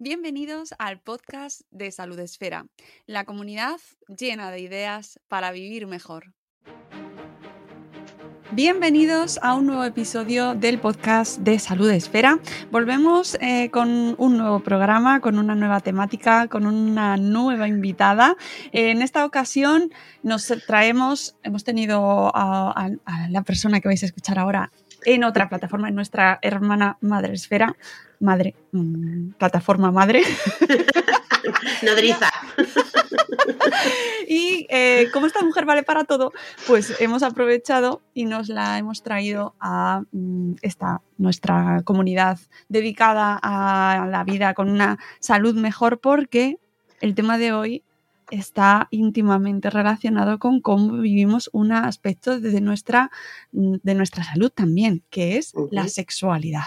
[0.00, 2.68] Bienvenidos al podcast de Salud Esfera,
[3.06, 6.34] la comunidad llena de ideas para vivir mejor.
[8.52, 12.38] Bienvenidos a un nuevo episodio del podcast de Salud Esfera.
[12.70, 18.36] Volvemos eh, con un nuevo programa, con una nueva temática, con una nueva invitada.
[18.70, 19.90] en esta ocasión
[20.22, 22.88] nos traemos, hemos tenido a,
[23.30, 24.70] la persona que vais a escuchar ahora
[25.04, 27.76] en otra plataforma, en nuestra hermana Madre Esfera,
[28.20, 30.22] madre, mm, plataforma madre.
[31.82, 32.30] Nodriza.
[34.28, 36.32] y eh, como esta mujer vale para todo,
[36.66, 42.38] pues hemos aprovechado y nos la hemos traído a mm, esta nuestra comunidad
[42.68, 46.58] dedicada a la vida con una salud mejor porque
[47.00, 47.84] el tema de hoy
[48.30, 53.10] está íntimamente relacionado con cómo vivimos un aspecto de nuestra,
[53.52, 56.66] de nuestra salud también, que es la sexualidad.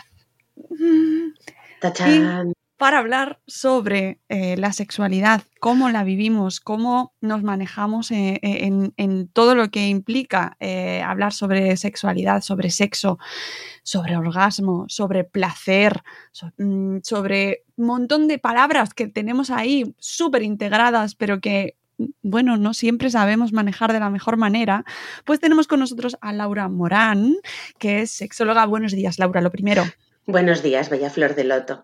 [2.82, 9.28] Para hablar sobre eh, la sexualidad, cómo la vivimos, cómo nos manejamos eh, eh, en,
[9.28, 10.58] todo lo que implica
[11.06, 13.20] hablar sobre sexualidad, sobre sexo,
[13.84, 16.02] sobre orgasmo, sobre placer,
[16.58, 21.76] mm, sobre un montón de palabras que tenemos ahí súper integradas, pero que
[22.24, 24.86] bueno, no siempre sabemos manejar de la mejor manera,
[25.24, 27.36] pues tenemos con nosotros a Laura Morán,
[27.78, 28.66] que es sexóloga.
[28.66, 29.84] Buenos días, Laura, lo primero.
[30.28, 31.82] Buenos días, Bella Flor de Loto.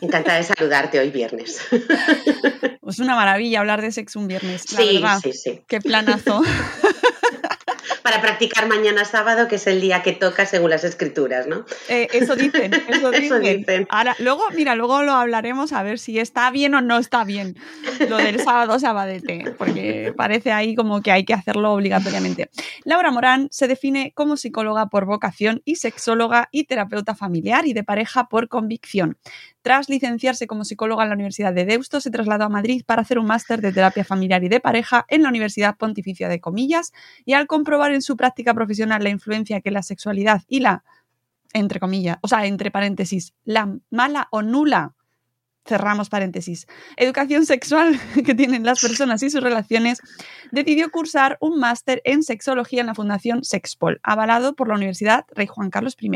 [0.00, 1.60] Encantada de saludarte hoy viernes.
[2.86, 4.62] Es una maravilla hablar de sexo un viernes.
[4.62, 5.64] sí, sí, sí.
[5.66, 6.40] Qué planazo.
[8.06, 11.66] para practicar mañana sábado, que es el día que toca según las escrituras, ¿no?
[11.88, 13.84] Eh, eso dicen, eso dicen.
[13.90, 17.56] Ahora, luego, mira, luego lo hablaremos a ver si está bien o no está bien
[18.08, 22.48] lo del sábado sabadete, porque parece ahí como que hay que hacerlo obligatoriamente.
[22.84, 27.82] Laura Morán se define como psicóloga por vocación y sexóloga y terapeuta familiar y de
[27.82, 29.18] pareja por convicción.
[29.66, 33.18] Tras licenciarse como psicóloga en la Universidad de Deusto, se trasladó a Madrid para hacer
[33.18, 36.92] un máster de terapia familiar y de pareja en la Universidad Pontificia de Comillas
[37.24, 40.84] y al comprobar en su práctica profesional la influencia que la sexualidad y la,
[41.52, 44.94] entre comillas, o sea, entre paréntesis, la mala o nula
[45.66, 46.66] cerramos paréntesis,
[46.96, 50.00] educación sexual que tienen las personas y sus relaciones,
[50.52, 55.46] decidió cursar un máster en sexología en la Fundación Sexpol, avalado por la Universidad Rey
[55.46, 56.10] Juan Carlos I.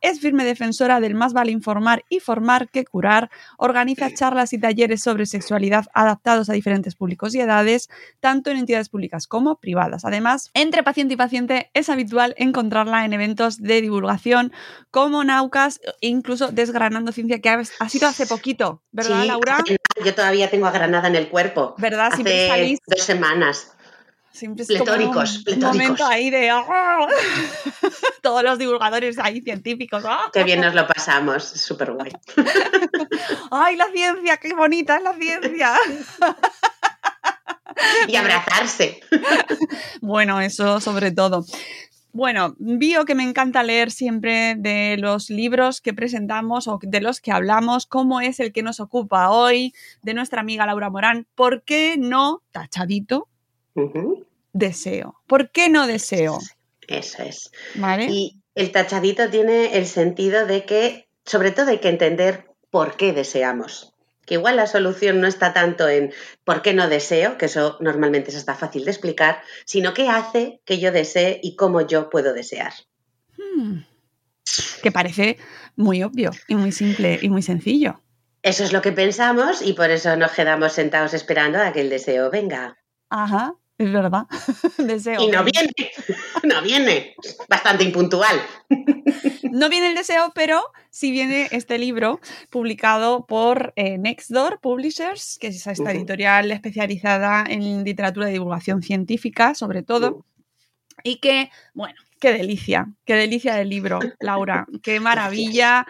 [0.00, 5.02] Es firme defensora del más vale informar y formar que curar, organiza charlas y talleres
[5.02, 7.88] sobre sexualidad adaptados a diferentes públicos y edades,
[8.20, 10.04] tanto en entidades públicas como privadas.
[10.04, 14.52] Además, entre paciente y paciente es habitual encontrarla en eventos de divulgación
[14.90, 19.58] como Naucas, incluso desgranando ciencia que ha sido hace poquito ¿verdad, Laura?
[20.04, 21.74] Yo todavía tengo a Granada en el cuerpo.
[21.78, 22.12] ¿Verdad?
[22.12, 23.70] Hace dos semanas.
[24.32, 27.06] Siempre pletóricos, un momento ahí de ¡ah!
[28.22, 30.02] todos los divulgadores ahí científicos.
[30.04, 30.28] ¡ah!
[30.32, 32.10] Qué bien nos lo pasamos, súper guay.
[33.52, 34.36] ¡Ay, la ciencia!
[34.38, 35.74] ¡Qué bonita es la ciencia!
[38.08, 39.00] y abrazarse.
[40.00, 41.44] Bueno, eso sobre todo.
[42.14, 47.20] Bueno, vio que me encanta leer siempre de los libros que presentamos o de los
[47.20, 51.26] que hablamos, cómo es el que nos ocupa hoy, de nuestra amiga Laura Morán.
[51.34, 53.26] ¿Por qué no, tachadito,
[54.52, 55.16] deseo?
[55.26, 56.38] ¿Por qué no deseo?
[56.86, 57.50] Eso es.
[58.08, 63.12] Y el tachadito tiene el sentido de que, sobre todo, hay que entender por qué
[63.12, 63.93] deseamos
[64.26, 66.12] que igual la solución no está tanto en
[66.44, 70.60] por qué no deseo, que eso normalmente es hasta fácil de explicar, sino qué hace
[70.64, 72.72] que yo desee y cómo yo puedo desear.
[73.36, 73.80] Hmm.
[74.82, 75.38] Que parece
[75.76, 78.00] muy obvio y muy simple y muy sencillo.
[78.42, 81.88] Eso es lo que pensamos y por eso nos quedamos sentados esperando a que el
[81.88, 82.76] deseo venga.
[83.08, 84.26] Ajá, es verdad.
[84.78, 85.20] deseo.
[85.20, 85.72] Y no viene,
[86.44, 87.14] no viene.
[87.48, 88.40] Bastante impuntual.
[89.50, 92.20] No viene el deseo, pero sí viene este libro
[92.50, 99.54] publicado por eh, Nextdoor Publishers, que es esta editorial especializada en literatura de divulgación científica,
[99.54, 100.24] sobre todo.
[101.02, 105.86] Y que, bueno, qué delicia, qué delicia del libro, Laura, qué maravilla.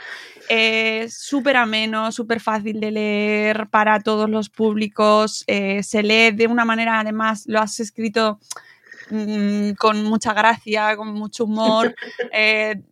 [1.08, 5.44] súper ameno, súper fácil de leer para todos los públicos.
[5.46, 8.40] Eh, se lee de una manera, además, lo has escrito
[9.14, 11.94] Mm, con mucha gracia, con mucho humor,
[12.32, 12.82] eh,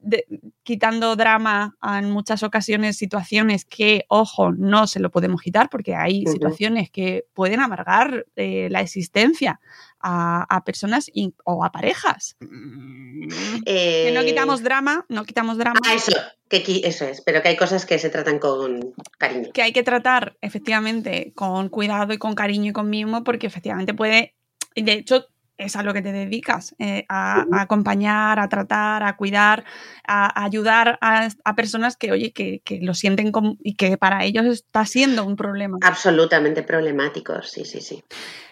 [0.63, 6.25] quitando drama en muchas ocasiones, situaciones que, ojo, no se lo podemos quitar porque hay
[6.27, 9.59] situaciones que pueden amargar eh, la existencia
[9.99, 11.11] a, personas
[11.45, 12.37] o a parejas.
[12.39, 15.81] que no quitamos eh, drama, no quitamos drama.
[15.85, 16.13] Ah, eso,
[16.49, 19.51] que, eso es, pero que hay cosas que se tratan con cariño.
[19.53, 23.93] Que hay que tratar, efectivamente, con cuidado y con cariño y con mimo, porque efectivamente
[23.93, 24.35] puede,
[24.77, 25.27] de hecho,
[25.65, 29.65] es a lo que te dedicas, eh, a, acompañar, a tratar, a cuidar,
[30.07, 34.85] a, ayudar a, personas que, oye, que, lo sienten como, y que para ellos está
[34.87, 35.79] siendo un problema.
[35.83, 38.03] Absolutamente problemático, sí, sí, sí.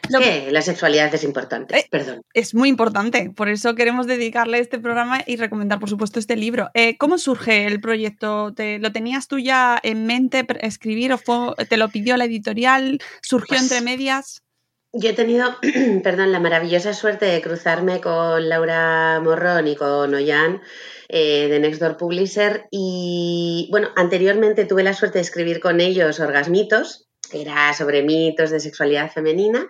[0.09, 2.23] la sexualidad es importante, eh, perdón.
[2.35, 6.71] Es muy importante, por eso queremos dedicarle este programa y recomendar, por supuesto, este libro.
[6.75, 8.53] Eh, ¿Cómo surge el proyecto?
[8.55, 13.01] ¿Te, ¿Lo tenías tú ya en mente escribir o te lo pidió la editorial?
[13.23, 14.43] ¿Surgió pues entre medias?
[14.92, 15.56] Yo he tenido,
[16.02, 20.62] perdón, la maravillosa suerte de cruzarme con Laura Morrón y con Ollán
[21.08, 27.08] eh, de Nextdoor Publisher y, bueno, anteriormente tuve la suerte de escribir con ellos Orgasmitos,
[27.31, 29.69] que era sobre mitos de sexualidad femenina,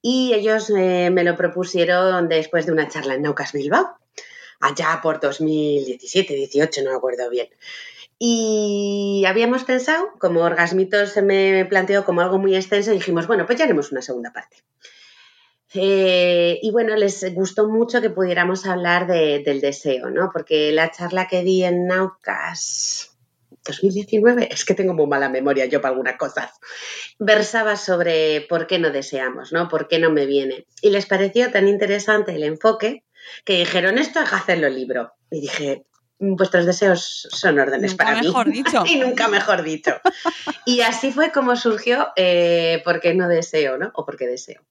[0.00, 3.98] y ellos eh, me lo propusieron después de una charla en Naucas Bilbao,
[4.60, 7.48] allá por 2017, 18, no me acuerdo bien.
[8.24, 13.58] Y habíamos pensado, como Orgasmitos se me planteó como algo muy extenso, dijimos, bueno, pues
[13.58, 14.58] ya haremos una segunda parte.
[15.74, 20.30] Eh, y bueno, les gustó mucho que pudiéramos hablar del deseo, ¿no?
[20.32, 23.18] Porque la charla que di en Naucas
[23.64, 26.52] 2019, es que tengo muy mala memoria yo para algunas cosas,
[27.18, 29.68] versaba sobre por qué no deseamos, ¿no?
[29.68, 30.68] ¿Por qué no me viene?
[30.80, 33.02] Y les pareció tan interesante el enfoque
[33.44, 35.12] que dijeron, esto que hacerlo libro.
[35.28, 35.86] Y dije,
[36.22, 38.84] vuestros deseos son órdenes para mejor Dicho.
[38.86, 40.00] y nunca mejor dicho.
[40.64, 43.76] y así fue como surgió eh, ¿Por qué no deseo?
[43.76, 43.90] ¿no?
[43.94, 44.62] O ¿Por qué deseo?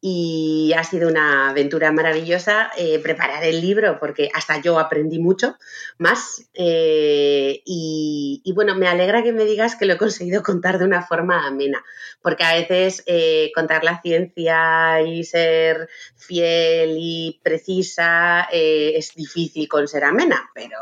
[0.00, 5.56] Y ha sido una aventura maravillosa eh, preparar el libro porque hasta yo aprendí mucho
[5.98, 10.84] más eh, y, bueno, me alegra que me digas que lo he conseguido contar de
[10.84, 11.82] una forma amena
[12.22, 19.88] porque a veces eh, contar la ciencia y ser fiel y precisa es difícil con
[19.88, 20.76] ser amena, pero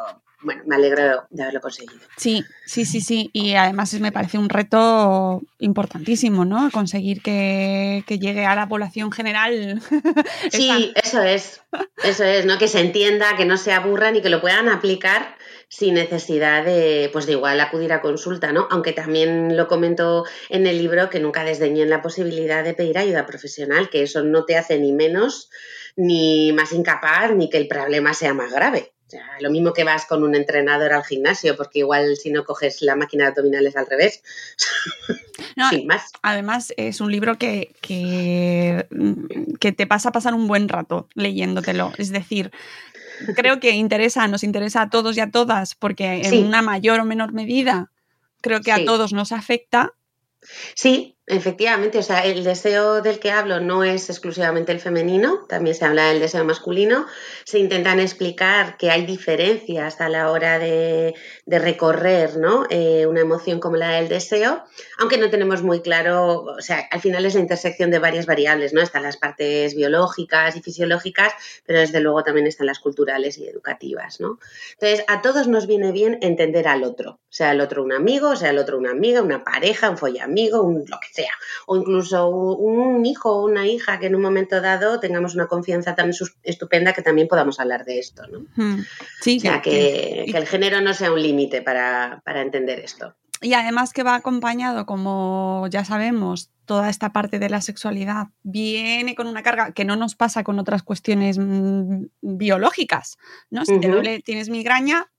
[0.45, 2.01] bueno, me alegro de haberlo conseguido.
[2.17, 3.31] Sí, sí, sí, sí.
[3.33, 6.71] Y además me parece un reto importantísimo, ¿no?
[6.71, 9.81] Conseguir que, llegue a la población general.
[10.51, 11.63] Sí, eso es.
[12.03, 12.59] Eso es, ¿no?
[12.59, 15.37] Que se entienda, que no se aburran y que lo puedan aplicar
[15.69, 18.69] sin necesidad de, pues de igual acudir a consulta, ¿no?
[18.71, 23.27] Aunque también lo comento en el libro que nunca desdeñen la posibilidad de pedir ayuda
[23.27, 25.51] profesional, que eso no te hace ni menos,
[25.97, 28.94] ni más incapaz, ni que el problema sea más grave
[29.41, 32.97] lo mismo que vas con un entrenador al gimnasio, porque igual si no coges la
[32.97, 34.23] máquina de abdominales al revés.
[35.71, 36.13] Sin más.
[36.23, 38.87] Además, es un libro que, que,
[39.73, 41.93] te pasa a pasar un buen rato leyéndotelo.
[41.99, 42.51] Es decir,
[43.37, 47.05] creo que interesa, nos interesa a todos y a todas, porque en una mayor o
[47.05, 47.91] menor medida
[48.41, 49.93] creo que a todos nos afecta.
[50.75, 55.75] Sí, Efectivamente, o sea, el deseo del que hablo no es exclusivamente el femenino, también
[55.75, 57.07] se habla del deseo masculino.
[57.47, 61.15] Se intentan explicar que hay diferencias a la hora de,
[61.47, 62.67] recorrer ¿no?
[62.69, 64.65] Eh, una emoción como la del deseo,
[64.99, 68.75] aunque no tenemos muy claro, o sea, al final es la intersección de varias variables,
[68.75, 68.83] ¿no?
[68.83, 71.33] Están las partes biológicas y fisiológicas,
[71.65, 74.39] pero desde luego también están las culturales y educativas, ¿no?
[74.73, 78.51] Entonces, a todos nos viene bien entender al otro, sea el otro un amigo, sea
[78.51, 81.33] el otro una amiga, una pareja, un follamigo, un lo que sea,
[81.67, 85.95] o incluso un hijo o una hija que en un momento dado tengamos una confianza
[85.95, 86.11] tan
[86.43, 88.41] estupenda que también podamos hablar de esto, ¿no?
[88.57, 88.85] Hmm.
[89.21, 93.15] Sí, o sea, que, el género no sea un límite para, entender esto.
[93.41, 99.15] Y además que va acompañado, como ya sabemos, toda esta parte de la sexualidad viene
[99.15, 103.19] con una carga que no nos pasa con otras cuestiones mm, biológicas,
[103.51, 103.65] ¿no?
[103.65, 105.11] Si te duele, tienes migraña,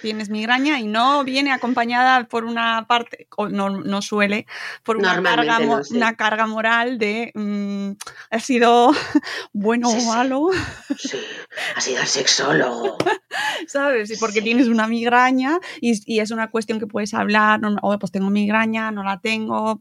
[0.00, 4.46] tienes migraña y no viene acompañada por una parte, o no, no suele,
[4.82, 5.58] por una carga,
[5.90, 7.92] una carga moral de mm,
[8.30, 8.92] ha sido
[9.52, 10.50] bueno o malo.
[10.96, 11.18] Sí,
[11.76, 12.96] ha sido el sexólogo.
[13.66, 14.10] ¿Sabes?
[14.10, 18.30] Y porque tienes una migraña y, es una cuestión que puedes hablar, no, pues tengo
[18.30, 19.80] migraña, no la tengo,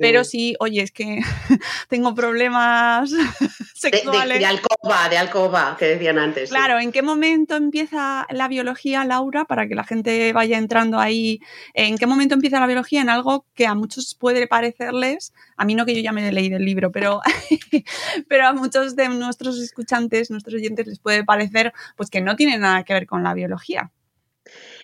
[0.00, 1.20] pero sí, oye, es que
[1.88, 3.10] tengo problemas
[3.74, 4.38] sexuales.
[4.38, 6.50] De, alcoba, de alcoba, que decían antes.
[6.50, 11.40] Claro, ¿en qué momento empieza la biología, la para que la gente vaya entrando ahí.
[11.74, 13.00] ¿En qué momento empieza la biología?
[13.00, 16.32] En algo que a muchos puede parecerles, a mí no que yo ya me he
[16.32, 17.20] leído el libro, pero,
[18.28, 22.58] pero a muchos de nuestros escuchantes, nuestros oyentes, les puede parecer pues que no tiene
[22.58, 23.92] nada que ver con la biología.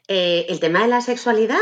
[0.08, 1.56] Eh, el tema de la sexualidad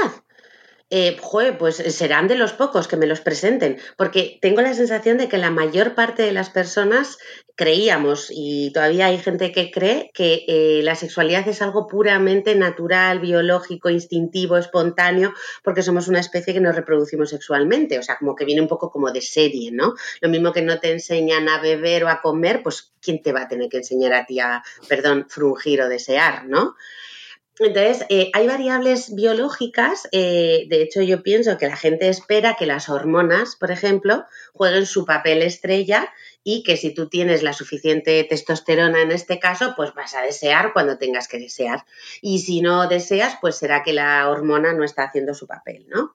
[0.91, 1.17] eh,
[1.59, 5.39] pues serán de los pocos que me los presenten, porque tengo la sensación de que
[5.39, 7.19] la mayor parte de las personas
[7.55, 13.21] creíamos, y todavía hay gente que cree, que eh, la sexualidad es algo puramente natural,
[13.21, 18.45] biológico, instintivo, espontáneo, porque somos una especie que nos reproducimos sexualmente, o sea, como que
[18.45, 19.95] viene un poco como de serie, ¿no?
[20.21, 23.43] Lo mismo que no te enseñan a beber o a comer, pues ¿quién te va
[23.43, 26.77] a tener que enseñar a ti a, perdón, frungir o desear, ¿no?
[27.63, 32.65] Entonces, eh, hay variables biológicas, eh, de hecho yo pienso que la gente espera que
[32.65, 34.25] las hormonas, por ejemplo,
[34.55, 36.11] jueguen su papel estrella
[36.43, 40.73] y que si tú tienes la suficiente testosterona en este caso, pues vas a desear
[40.73, 41.85] cuando tengas que desear.
[42.23, 46.15] Y si no deseas, pues será que la hormona no está haciendo su papel, ¿no?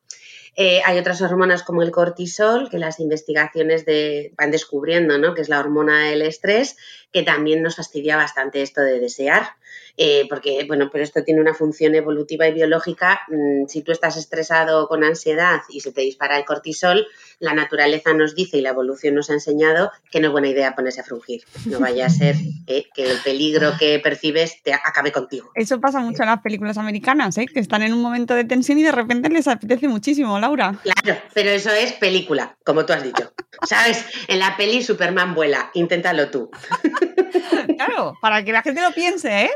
[0.55, 5.35] Eh, hay otras hormonas como el cortisol, que las investigaciones de, van descubriendo, ¿no?
[5.35, 6.77] Que es la hormona del estrés,
[7.11, 9.49] que también nos fastidia bastante esto de desear.
[9.97, 13.21] Eh, porque, bueno, pero esto tiene una función evolutiva y biológica.
[13.29, 17.07] Mm, si tú estás estresado con ansiedad y se te dispara el cortisol,
[17.39, 20.75] la naturaleza nos dice y la evolución nos ha enseñado que no es buena idea
[20.75, 21.43] ponerse a frungir.
[21.65, 22.35] No vaya a ser
[22.67, 25.51] eh, que el peligro que percibes te acabe contigo.
[25.55, 27.45] Eso pasa mucho en las películas americanas, ¿eh?
[27.45, 30.77] que están en un momento de tensión y de repente les apetece muchísimo, Laura.
[30.83, 33.31] Claro, pero eso es película, como tú has dicho.
[33.63, 34.05] ¿Sabes?
[34.27, 36.49] En la peli Superman vuela, inténtalo tú.
[37.75, 39.51] Claro, para que la gente lo piense, ¿eh?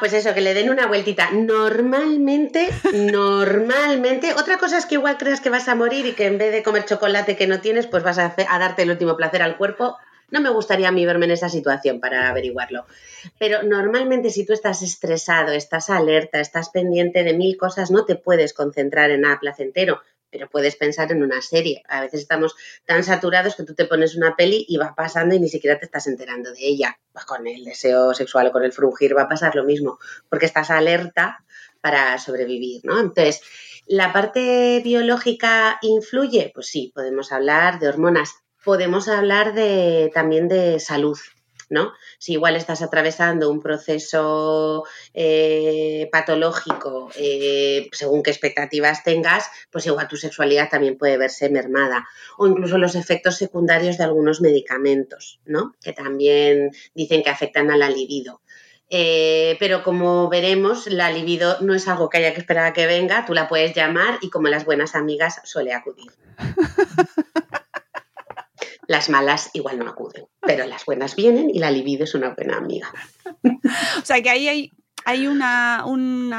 [0.00, 1.30] Pues eso, que le den una vueltita.
[1.30, 6.38] Normalmente, normalmente, otra cosa es que igual creas que vas a morir y que en
[6.38, 9.42] vez de comer chocolate que no tienes, pues vas a, a darte el último placer
[9.42, 9.96] al cuerpo.
[10.30, 12.86] No me gustaría a mí verme en esa situación para averiguarlo.
[13.38, 18.16] Pero normalmente si tú estás estresado, estás alerta, estás pendiente de mil cosas, no te
[18.16, 20.00] puedes concentrar en nada placentero
[20.32, 21.82] pero puedes pensar en una serie.
[21.86, 25.40] A veces estamos tan saturados que tú te pones una peli y va pasando y
[25.40, 26.98] ni siquiera te estás enterando de ella.
[27.12, 29.98] Pues con el deseo sexual o con el frungir va a pasar lo mismo,
[30.30, 31.44] porque estás alerta
[31.82, 32.98] para sobrevivir, ¿no?
[32.98, 33.42] Entonces,
[33.86, 36.50] ¿la parte biológica influye?
[36.54, 41.18] Pues sí, podemos hablar de hormonas, podemos hablar de, también de salud,
[41.72, 41.94] ¿no?
[42.18, 50.06] Si igual estás atravesando un proceso eh, patológico, eh, según qué expectativas tengas, pues igual
[50.06, 52.06] tu sexualidad también puede verse mermada.
[52.36, 55.74] O incluso los efectos secundarios de algunos medicamentos, ¿no?
[55.82, 58.42] Que también dicen que afectan a la libido.
[58.90, 62.86] Eh, pero como veremos, la libido no es algo que haya que esperar a que
[62.86, 66.12] venga, tú la puedes llamar y como las buenas amigas suele acudir.
[68.92, 72.58] Las malas igual no acuden, pero las buenas vienen y la libido es una buena
[72.58, 72.92] amiga.
[74.02, 74.70] o sea que ahí hay,
[75.06, 75.82] hay una,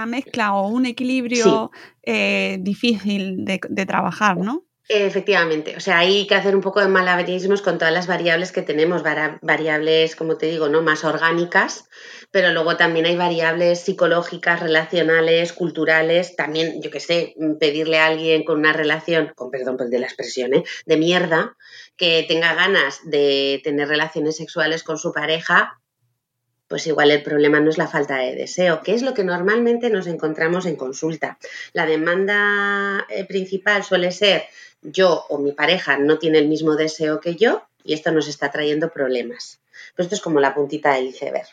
[0.06, 1.72] mezcla o un equilibrio
[2.04, 4.66] eh, difícil de, de trabajar, ¿no?
[4.90, 8.62] Efectivamente, o sea, hay que hacer un poco de malabarismos con todas las variables que
[8.62, 10.82] tenemos, variables, como te digo, ¿no?
[10.82, 11.86] más orgánicas,
[12.32, 18.44] pero luego también hay variables psicológicas, relacionales, culturales, también, yo qué sé, pedirle a alguien
[18.44, 20.64] con una relación, con perdón de la expresión, ¿eh?
[20.86, 21.56] de mierda,
[21.96, 25.80] que tenga ganas de tener relaciones sexuales con su pareja,
[26.68, 29.90] pues igual el problema no es la falta de deseo, que es lo que normalmente
[29.90, 31.38] nos encontramos en consulta.
[31.72, 34.44] La demanda eh, principal suele ser
[34.84, 38.52] yo o mi pareja no tiene el mismo deseo que yo y esto nos está
[38.52, 39.60] trayendo problemas.
[39.96, 41.48] Pues esto es como la puntita del iceberg.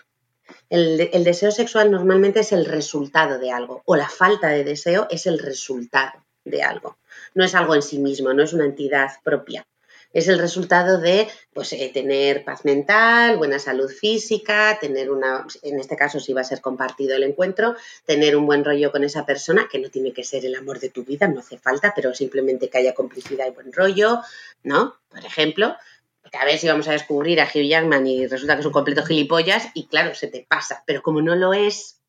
[0.68, 5.06] El, el, deseo sexual normalmente es el resultado de algo o la falta de deseo
[5.10, 6.98] es el resultado de algo.
[7.34, 9.64] No es algo en sí mismo, no es una entidad propia
[10.12, 15.78] es el resultado de pues, eh, tener paz mental, buena salud física, tener una, en
[15.78, 19.24] este caso si va a ser compartido el encuentro, tener un buen rollo con esa
[19.24, 22.14] persona, que no tiene que ser el amor de tu vida, no hace falta, pero
[22.14, 24.20] simplemente que haya complicidad y buen rollo,
[24.62, 24.96] ¿no?
[25.08, 25.76] Por ejemplo,
[26.22, 28.72] porque a ver si vamos a descubrir a Hugh Jackman y resulta que es un
[28.72, 32.00] completo gilipollas y claro, se te pasa, pero como no lo es,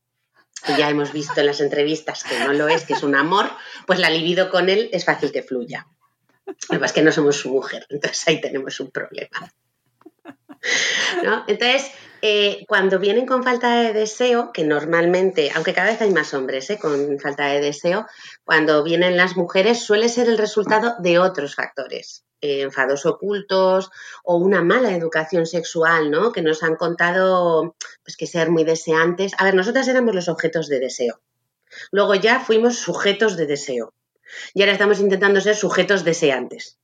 [0.66, 3.50] que ya hemos visto en las entrevistas que no lo es, que es un amor,
[3.88, 5.88] pues la libido con él es fácil que fluya.
[6.70, 9.52] Además que no somos su mujer, entonces ahí tenemos un problema.
[11.48, 16.34] Entonces, eh, cuando vienen con falta de deseo, que normalmente, aunque cada vez hay más
[16.34, 16.78] hombres ¿eh?
[16.78, 18.06] con falta de deseo,
[18.44, 23.90] cuando vienen las mujeres suele ser el resultado de otros factores, eh, enfados ocultos
[24.24, 26.32] o una mala educación sexual, ¿no?
[26.32, 29.34] Que nos han contado pues, que ser muy deseantes.
[29.40, 31.22] A ver, nosotras éramos los objetos de deseo.
[31.92, 33.94] Luego ya fuimos sujetos de deseo.
[34.54, 36.80] Y ahora estamos intentando ser sujetos deseantes,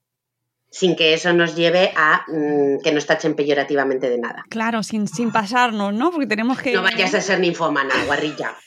[0.70, 4.46] sin que eso nos lleve a mm, que nos tachen peyorativamente de nada.
[4.50, 6.12] Claro, sin, sin pasarnos, ¿no?
[6.12, 6.74] Porque tenemos que...
[6.74, 8.56] No vayas a ser ninfómana, guarrilla.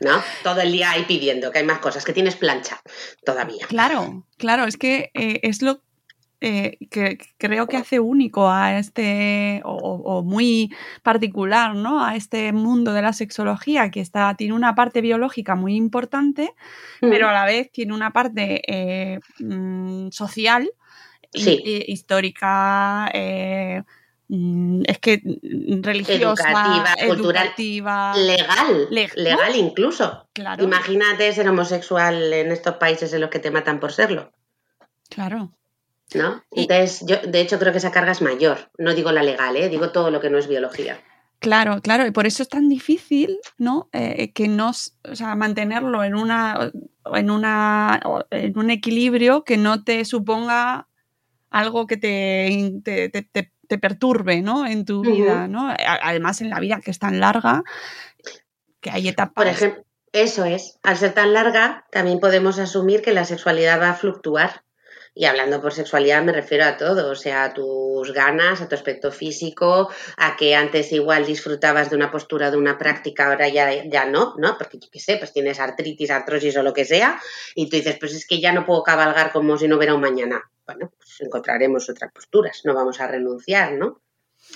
[0.00, 0.22] ¿No?
[0.42, 2.80] Todo el día ahí pidiendo que hay más cosas, que tienes plancha
[3.24, 3.66] todavía.
[3.66, 5.80] Claro, claro, es que eh, es lo
[6.42, 10.70] eh, que creo que hace único a este, o, muy
[11.02, 12.04] particular, ¿no?
[12.04, 16.54] A este mundo de la sexología, que está, tiene una parte biológica muy importante,
[17.00, 17.08] mm.
[17.08, 20.70] pero a la vez tiene una parte eh, mm, social,
[21.32, 23.82] histórica, eh,
[24.28, 25.22] mm, es que
[25.80, 30.28] religiosa, educativa, legal, legal incluso.
[30.58, 34.32] Imagínate ser homosexual en estos países en los que te matan por serlo.
[35.08, 35.55] Claro.
[36.14, 36.42] ¿No?
[36.50, 38.70] Entonces, yo de hecho creo que esa carga es mayor.
[38.78, 39.68] No digo la legal, ¿eh?
[39.68, 40.98] digo todo lo que no es biología.
[41.38, 43.90] Claro, claro, y por eso es tan difícil, ¿no?
[43.92, 46.72] Eh, que no, o sea, mantenerlo en una,
[47.14, 50.88] en una, en un equilibrio que no te suponga
[51.50, 54.66] algo que te, te, perturbe, ¿no?
[54.66, 55.74] En tu vida, ¿no?
[56.02, 57.62] Además, en la vida que es tan larga,
[58.80, 59.34] que hay etapas.
[59.34, 60.78] Por ejemplo, eso es.
[60.82, 64.62] Al ser tan larga, también podemos asumir que la sexualidad va a fluctuar.
[65.18, 68.74] Y hablando por sexualidad me refiero a todo, o sea, a tus ganas, a tu
[68.74, 73.82] aspecto físico, a que antes igual disfrutabas de una postura, de una práctica, ahora ya,
[73.86, 74.58] ya no, ¿no?
[74.58, 77.18] Porque yo qué sé, pues tienes artritis, artrosis o lo que sea,
[77.54, 80.02] y tú dices, pues es que ya no puedo cabalgar como si no hubiera un
[80.02, 80.42] mañana.
[80.66, 84.02] Bueno, pues encontraremos otras posturas, no vamos a renunciar, ¿no?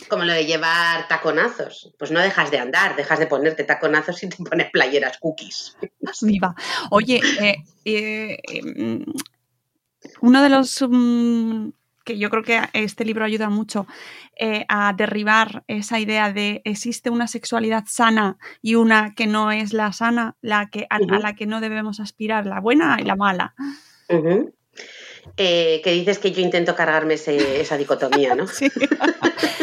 [0.08, 1.94] Como lo de llevar taconazos.
[1.98, 5.74] Pues no dejas de andar, dejas de ponerte taconazos y te pones playeras cookies.
[6.20, 6.54] Viva.
[6.90, 9.06] Oye, eh, eh, em,
[10.20, 11.68] uno de los mm,
[12.04, 13.86] que yo creo que este libro ayuda mucho
[14.36, 19.72] eh, a derribar esa idea de existe una sexualidad sana y una que no es
[19.72, 23.54] la sana, la que, a, la que no debemos aspirar, la buena y la mala.
[25.36, 28.46] Eh, que dices que yo intento cargarme esa dicotomía, ¿no?
[28.60, 28.68] Sí.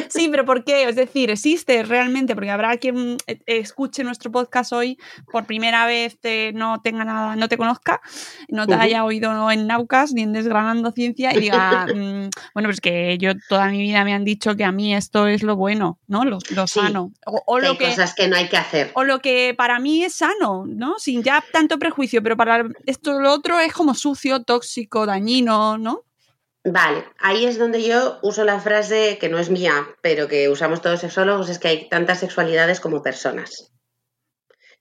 [0.09, 0.27] sí.
[0.29, 0.83] pero ¿por qué?
[0.89, 4.97] Es decir, existe realmente, porque habrá quien eh, escuche nuestro podcast hoy
[5.31, 6.17] por primera vez,
[6.53, 8.01] no tenga nada, no te conozca,
[8.47, 12.81] no te haya oído en Naucas ni en Desgranando Ciencia y diga, mm, bueno, pues
[12.81, 15.99] que yo toda mi vida me han dicho que a mí esto es lo bueno,
[16.07, 16.23] ¿no?
[16.25, 17.11] Lo, sano.
[17.25, 18.91] O, lo que, cosas que no hay que hacer.
[18.95, 20.95] O lo que para mí es sano, ¿no?
[20.97, 26.03] Sin ya tanto prejuicio, pero para esto lo otro es como sucio, tóxico, dañino ¿no?
[26.63, 30.81] Vale, ahí es donde yo uso la frase que no es mía, pero que usamos
[30.81, 33.71] todos sexólogos, es que hay tantas sexualidades como personas.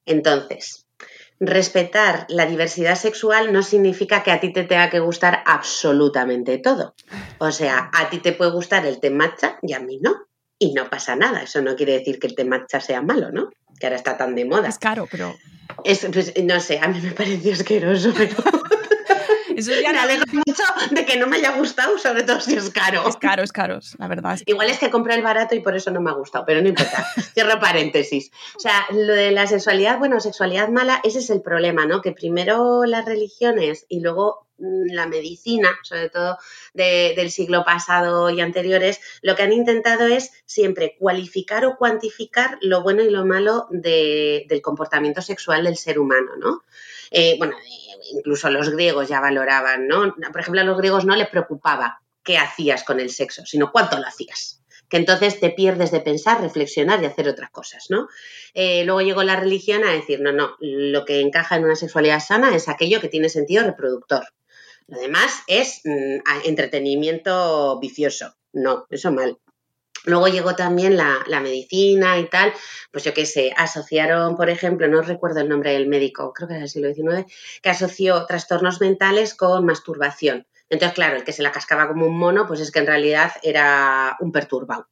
[0.04, 0.86] Entonces,
[1.38, 6.94] respetar la diversidad sexual no significa que a ti te tenga que gustar absolutamente todo.
[7.38, 10.26] O sea, a ti te puede gustar el té matcha y a mí no.
[10.58, 11.42] Y no pasa nada.
[11.42, 13.50] Eso no quiere decir que el té matcha sea malo, ¿no?
[13.78, 14.68] Que ahora está tan de moda.
[14.68, 15.36] Es caro, pero...
[15.84, 18.34] Es, pues, no sé, a mí me pareció asqueroso, pero...
[19.92, 23.08] me alegro mucho de que no me haya gustado, sobre todo si es caro.
[23.08, 24.38] Es caro, es caro, la verdad.
[24.44, 26.68] Igual es que compré el barato y por eso no me ha gustado, pero no
[26.68, 27.06] importa.
[27.34, 28.30] Cierro paréntesis.
[28.56, 32.02] O sea, lo de la sexualidad, bueno, sexualidad mala, ese es el problema, ¿no?
[32.02, 36.36] Que primero las religiones y luego mm, la medicina, sobre todo
[36.74, 42.82] del siglo pasado y anteriores, lo que han intentado es siempre cualificar o cuantificar lo
[42.82, 46.62] bueno y lo malo del comportamiento sexual del ser humano, ¿no?
[47.10, 47.56] Eh, bueno,
[48.12, 50.14] incluso los griegos ya valoraban, ¿no?
[50.32, 53.98] Por ejemplo, a los griegos no les preocupaba qué hacías con el sexo, sino cuánto
[53.98, 54.56] lo hacías
[54.88, 58.08] que entonces te pierdes de pensar, reflexionar y hacer otras cosas, ¿no?
[58.54, 62.20] Eh, luego llegó la religión a decir, no, no, lo que encaja en una sexualidad
[62.20, 64.24] sana es aquello que tiene sentido reproductor.
[64.86, 68.36] Lo demás es mm, entretenimiento vicioso.
[68.52, 69.38] No, eso mal.
[70.06, 72.52] Luego llegó también la, medicina y tal,
[72.92, 76.54] pues yo qué sé, asociaron, por ejemplo, no recuerdo el nombre del médico, creo que
[76.54, 80.46] era del siglo XIX, que asoció trastornos mentales con masturbación.
[80.70, 83.32] Entonces, claro, el que se la cascaba como un mono, pues es que en realidad
[83.42, 84.88] era un perturbado.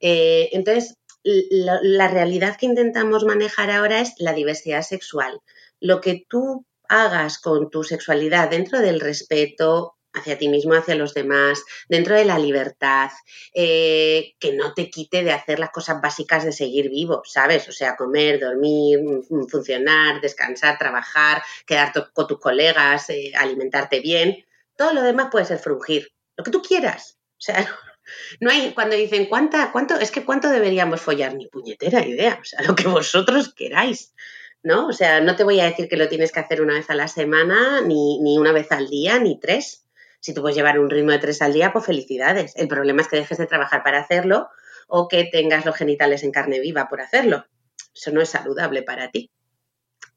[0.00, 5.40] Eh, entonces, la, la realidad que intentamos manejar ahora es la diversidad sexual.
[5.78, 11.14] Lo que tú hagas con tu sexualidad dentro del respeto, hacia ti mismo, hacia los
[11.14, 13.10] demás, dentro de la libertad,
[13.54, 17.68] eh, que no te quite de hacer las cosas básicas de seguir vivo, ¿sabes?
[17.68, 24.44] O sea, comer, dormir, mm, funcionar, descansar, trabajar, quedar con tus colegas, eh, alimentarte bien.
[24.76, 27.18] Todo lo demás puede ser frungir, lo que tú quieras.
[27.32, 27.56] O sea,
[28.40, 32.44] no hay, cuando dicen cuánta, cuánto, es que cuánto deberíamos follar, ni puñetera idea, o
[32.44, 34.14] sea, lo que vosotros queráis.
[34.60, 34.88] ¿No?
[34.88, 36.96] O sea, no te voy a decir que lo tienes que hacer una vez a
[36.96, 39.87] la semana, ni, ni una vez al día, ni tres
[40.28, 42.54] si tú puedes llevar un ritmo de tres al día, pues felicidades.
[42.56, 44.48] El problema es que dejes de trabajar para hacerlo
[44.86, 47.46] o que tengas los genitales en carne viva por hacerlo.
[47.94, 49.30] Eso no es saludable para ti.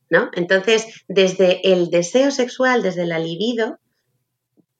[0.10, 0.30] ¿No?
[0.34, 3.80] Entonces, desde el deseo sexual, desde la libido,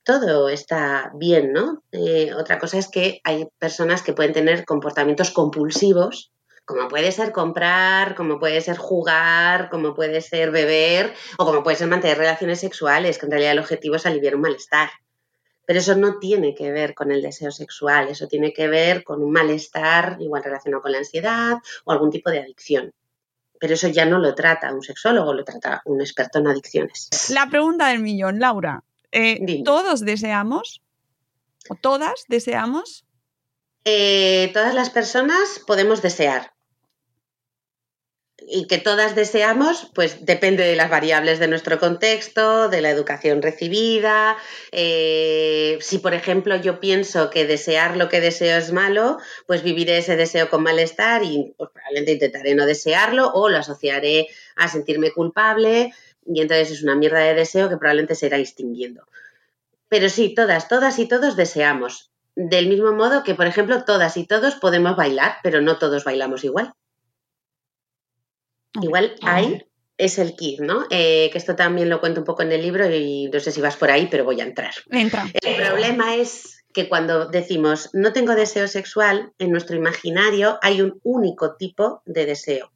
[0.04, 1.82] todo está bien, ¿no?
[1.94, 6.34] Eh, otra cosa es que hay personas que pueden tener comportamientos compulsivos,
[6.65, 11.78] como puede ser comprar, como puede ser jugar, como puede ser beber o como puede
[11.78, 14.89] ser mantener relaciones sexuales, que en realidad el objetivo es aliviar un malestar.
[15.65, 19.21] Pero eso no tiene que ver con el deseo sexual, eso tiene que ver con
[19.21, 22.91] un malestar igual relacionado con la ansiedad o algún tipo de adicción.
[23.60, 27.10] Pero eso ya no lo trata un sexólogo, lo trata un experto en adicciones.
[27.30, 28.84] La pregunta del millón, Laura.
[29.12, 30.82] Eh, ¿Todos deseamos?
[31.69, 33.06] ¿O todas deseamos?
[33.86, 36.54] Eh, todas las personas podemos desear.
[38.47, 43.41] Y que todas deseamos, pues depende de las variables de nuestro contexto, de la educación
[43.41, 44.38] recibida.
[44.71, 49.99] Eh, si, por ejemplo, yo pienso que desear lo que deseo es malo, pues viviré
[49.99, 55.12] ese deseo con malestar y pues, probablemente intentaré no desearlo o lo asociaré a sentirme
[55.12, 55.93] culpable
[56.25, 59.06] y entonces es una mierda de deseo que probablemente se irá extinguiendo.
[59.88, 62.12] Pero sí, todas, todas y todos deseamos.
[62.36, 66.43] Del mismo modo que, por ejemplo, todas y todos podemos bailar, pero no todos bailamos
[66.43, 66.73] igual.
[68.79, 69.65] Igual ahí
[69.97, 70.86] es el kit, ¿no?
[70.89, 73.62] Eh, que esto también lo cuento un poco en el libro y no sé si
[73.62, 74.73] vas por ahí, pero voy a entrar.
[74.89, 75.27] Entra.
[75.41, 80.99] El problema es que cuando decimos no tengo deseo sexual, en nuestro imaginario hay un
[81.03, 82.71] único tipo de deseo,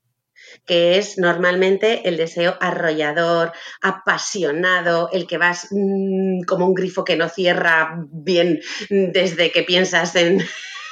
[0.66, 7.16] que es normalmente el deseo arrollador, apasionado, el que vas mm, como un grifo que
[7.16, 10.46] no cierra bien desde que piensas en,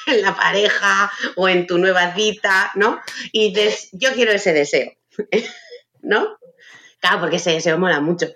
[0.07, 3.01] en la pareja o en tu nueva cita, ¿no?
[3.31, 4.91] Y dices, yo quiero ese deseo,
[6.01, 6.37] ¿no?
[7.03, 8.27] Claro, porque ese deseo mola mucho.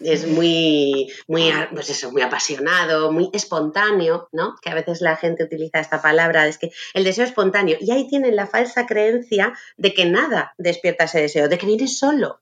[0.00, 4.56] Es muy, muy, pues eso, muy apasionado, muy espontáneo, ¿no?
[4.60, 7.76] Que a veces la gente utiliza esta palabra, es que el deseo espontáneo.
[7.80, 11.86] Y ahí tienen la falsa creencia de que nada despierta ese deseo, de que viene
[11.86, 12.40] solo.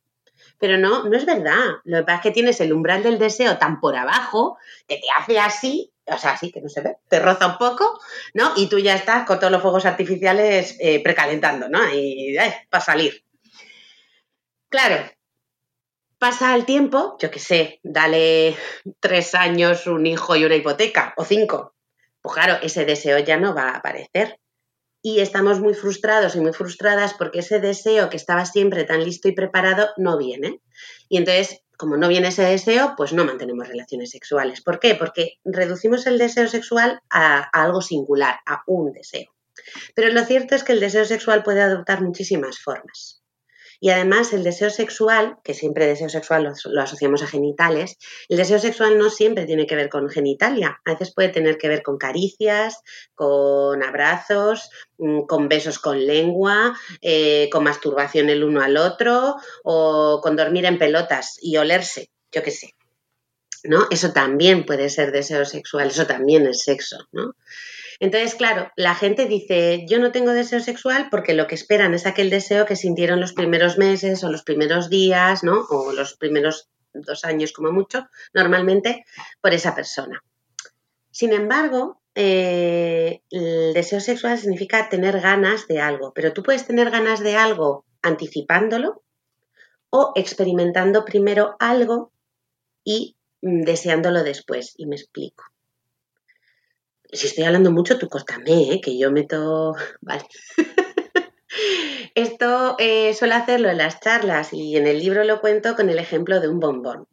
[0.58, 1.74] Pero no, no es verdad.
[1.84, 4.56] Lo que pasa es que tienes el umbral del deseo tan por abajo
[4.88, 7.98] que te hace así o sea, sí que no se ve, te roza un poco,
[8.34, 8.52] ¿no?
[8.56, 11.92] Y tú ya estás con todos los fuegos artificiales eh, precalentando, ¿no?
[11.92, 13.24] Y eh, para salir.
[14.68, 15.10] Claro,
[16.18, 18.56] pasa el tiempo, yo qué sé, dale
[19.00, 21.74] tres años, un hijo y una hipoteca, o cinco.
[22.20, 24.40] Pues claro, ese deseo ya no va a aparecer.
[25.02, 29.28] Y estamos muy frustrados y muy frustradas porque ese deseo que estaba siempre tan listo
[29.28, 30.60] y preparado no viene.
[31.10, 34.60] Y entonces como no viene ese deseo, pues no mantenemos relaciones sexuales.
[34.60, 34.94] ¿Por qué?
[34.94, 39.32] Porque reducimos el deseo sexual a, algo singular, a un deseo.
[39.94, 43.23] Pero lo cierto es que el deseo sexual puede adoptar muchísimas formas.
[43.84, 47.98] Y además el deseo sexual, que siempre deseo sexual lo, asociamos a genitales,
[48.30, 51.68] el deseo sexual no siempre tiene que ver con genitalia, a veces puede tener que
[51.68, 52.80] ver con caricias,
[53.14, 60.22] con abrazos, mm, con besos con lengua, eh, con masturbación el uno al otro o
[60.22, 62.74] con dormir en pelotas y olerse, yo qué sé.
[63.64, 63.86] ¿No?
[63.90, 67.34] Eso también puede ser deseo sexual, eso también es sexo, ¿no?
[68.00, 72.06] Entonces, claro, la gente dice, yo no tengo deseo sexual porque lo que esperan es
[72.06, 75.60] aquel deseo que sintieron los primeros meses o los primeros días, ¿no?
[75.70, 79.04] O los primeros dos años como mucho, normalmente,
[79.40, 80.22] por esa persona.
[81.10, 86.90] Sin embargo, eh, el deseo sexual significa tener ganas de algo, pero tú puedes tener
[86.90, 89.02] ganas de algo anticipándolo
[89.90, 92.12] o experimentando primero algo
[92.84, 94.74] y mm, deseándolo después.
[94.76, 95.44] Y me explico
[97.14, 98.80] si estoy hablando mucho, tú córtame, ¿eh?
[98.82, 99.74] que yo meto.
[100.00, 100.24] Vale.
[102.14, 105.98] Esto eh, suelo hacerlo en las charlas y en el libro lo cuento con el
[105.98, 107.06] ejemplo de un bombón,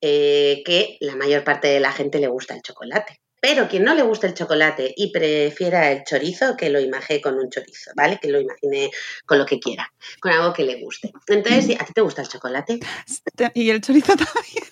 [0.00, 3.20] eh, que la mayor parte de la gente le gusta el chocolate.
[3.40, 7.34] Pero quien no le gusta el chocolate y prefiera el chorizo, que lo imagine con
[7.34, 8.20] un chorizo, ¿vale?
[8.22, 8.90] Que lo imagine
[9.26, 11.12] con lo que quiera, con algo que le guste.
[11.26, 12.78] Entonces, ¿a ti te gusta el chocolate?
[13.54, 14.71] Y el chorizo también.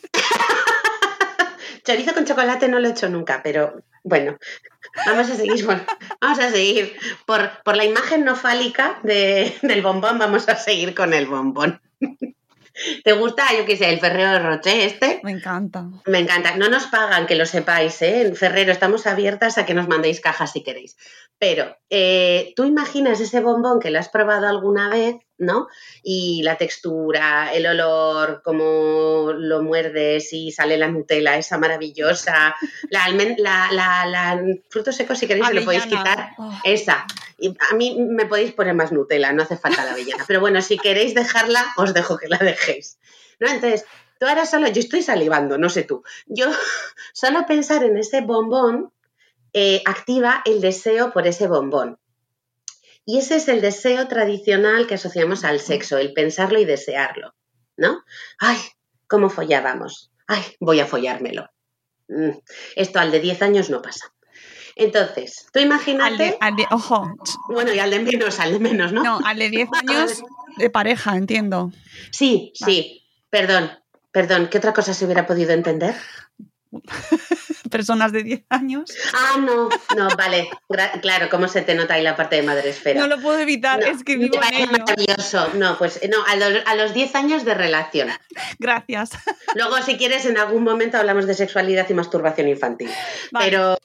[1.90, 4.38] Chorizo con chocolate no lo he hecho nunca, pero bueno,
[5.06, 5.66] vamos a seguir,
[6.20, 6.96] vamos a seguir.
[7.26, 11.80] Por, por la imagen no fálica del bombón, vamos a seguir con el bombón.
[13.04, 15.20] ¿Te gusta, yo qué sé, el Ferrero de Roche este?
[15.24, 15.84] Me encanta.
[16.06, 16.56] Me encanta.
[16.56, 18.22] No nos pagan, que lo sepáis, ¿eh?
[18.22, 20.96] En Ferrero estamos abiertas a que nos mandéis cajas si queréis.
[21.40, 25.68] Pero eh, tú imaginas ese bombón que lo has probado alguna vez ¿no?
[26.02, 32.54] Y la textura, el olor, cómo lo muerdes y sale la Nutella, esa maravillosa.
[32.90, 36.30] La, la, la, frutos secos, si queréis, se lo podéis quitar.
[36.38, 36.52] Oh.
[36.62, 37.06] Esa.
[37.38, 40.24] Y a mí me podéis poner más Nutella, no hace falta la avellana.
[40.28, 42.98] Pero bueno, si queréis dejarla, os dejo que la dejéis.
[43.40, 43.48] ¿No?
[43.48, 43.86] Entonces,
[44.18, 46.04] tú ahora solo, yo estoy salivando, no sé tú.
[46.26, 46.50] Yo
[47.14, 48.92] solo pensar en ese bombón
[49.54, 51.98] eh, activa el deseo por ese bombón.
[53.04, 57.34] Y ese es el deseo tradicional que asociamos al sexo, el pensarlo y desearlo,
[57.76, 58.04] ¿no?
[58.38, 58.58] Ay,
[59.06, 60.12] ¿cómo follábamos?
[60.26, 61.48] Ay, voy a follármelo.
[62.08, 62.38] Mm,
[62.76, 64.12] esto al de 10 años no pasa.
[64.76, 66.36] Entonces, tú imagínate.
[66.40, 67.14] Al de, ojo.
[67.48, 69.02] Bueno, y al de menos, al de menos, ¿no?
[69.02, 70.22] No, al de 10 años
[70.56, 71.72] de pareja, entiendo.
[72.12, 73.06] Sí, sí.
[73.28, 73.70] Perdón,
[74.12, 74.48] perdón.
[74.50, 75.94] ¿Qué otra cosa se hubiera podido entender?
[77.70, 78.90] personas de 10 años.
[79.14, 80.48] Ah, no, no, vale.
[81.02, 83.00] claro, ¿cómo se te nota ahí la parte de madre esfera?
[83.00, 84.72] No lo puedo evitar, es que vivo en ello.
[84.72, 85.48] maravilloso.
[85.54, 88.08] No, pues no, a los, 10 años de relación.
[88.58, 89.10] Gracias.
[89.54, 92.90] Luego, si quieres, en algún momento hablamos de sexualidad y masturbación infantil.
[93.32, 93.78] Pero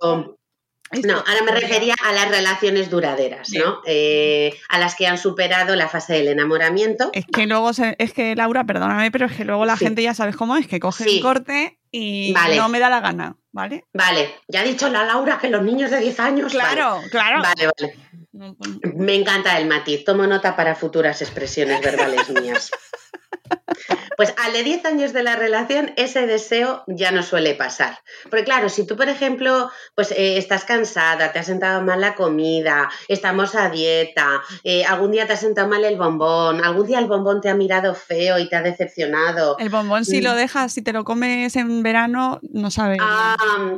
[1.03, 3.81] no, ahora me refería a las relaciones duraderas, ¿no?
[3.85, 7.09] Eh, a las que han superado la fase del enamoramiento.
[7.13, 10.35] Es que luego, es que Laura, perdóname, pero es que luego la gente ya sabes
[10.35, 13.85] cómo es, que coge el corte y no me da la gana, ¿vale?
[13.93, 16.51] Vale, ya ha dicho la Laura que los niños de 10 años.
[16.51, 17.41] Claro, claro.
[17.41, 17.95] Vale, vale.
[18.95, 22.71] Me encanta el matiz, tomo nota para futuras expresiones verbales mías.
[24.17, 27.99] Pues al de 10 años de la relación, ese deseo ya no suele pasar.
[28.29, 32.15] Porque claro, si tú, por ejemplo, pues eh, estás cansada, te ha sentado mal la
[32.15, 36.99] comida, estamos a dieta, eh, algún día te ha sentado mal el bombón, algún día
[36.99, 39.57] el bombón te ha mirado feo y te ha decepcionado.
[39.59, 40.35] El bombón si lo mm.
[40.35, 42.99] dejas, si te lo comes en verano, no sabes.
[43.01, 43.35] Ah,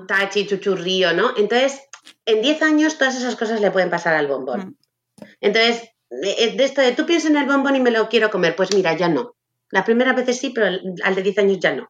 [0.07, 1.31] tachi, chuchurrío, ¿no?
[1.37, 1.81] Entonces,
[2.25, 4.59] en 10 años todas esas cosas le pueden pasar al bombón.
[4.59, 5.25] Mm.
[5.41, 8.55] Entonces, eh, de esto de tú piensas en el bombón y me lo quiero comer,
[8.55, 9.36] pues mira, ya no.
[9.69, 10.67] La primera vez sí, pero
[11.03, 11.89] al de 10 años ya no.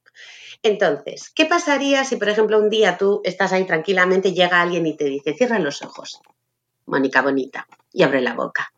[0.64, 4.98] Entonces, ¿qué pasaría si, por ejemplo, un día tú estás ahí tranquilamente, llega alguien y
[4.98, 6.20] te dice, cierra los ojos,
[6.86, 8.72] Mónica bonita, y abre la boca?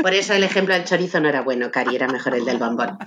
[0.00, 2.98] Por eso el ejemplo del chorizo no era bueno, Cari, era mejor el del bombón.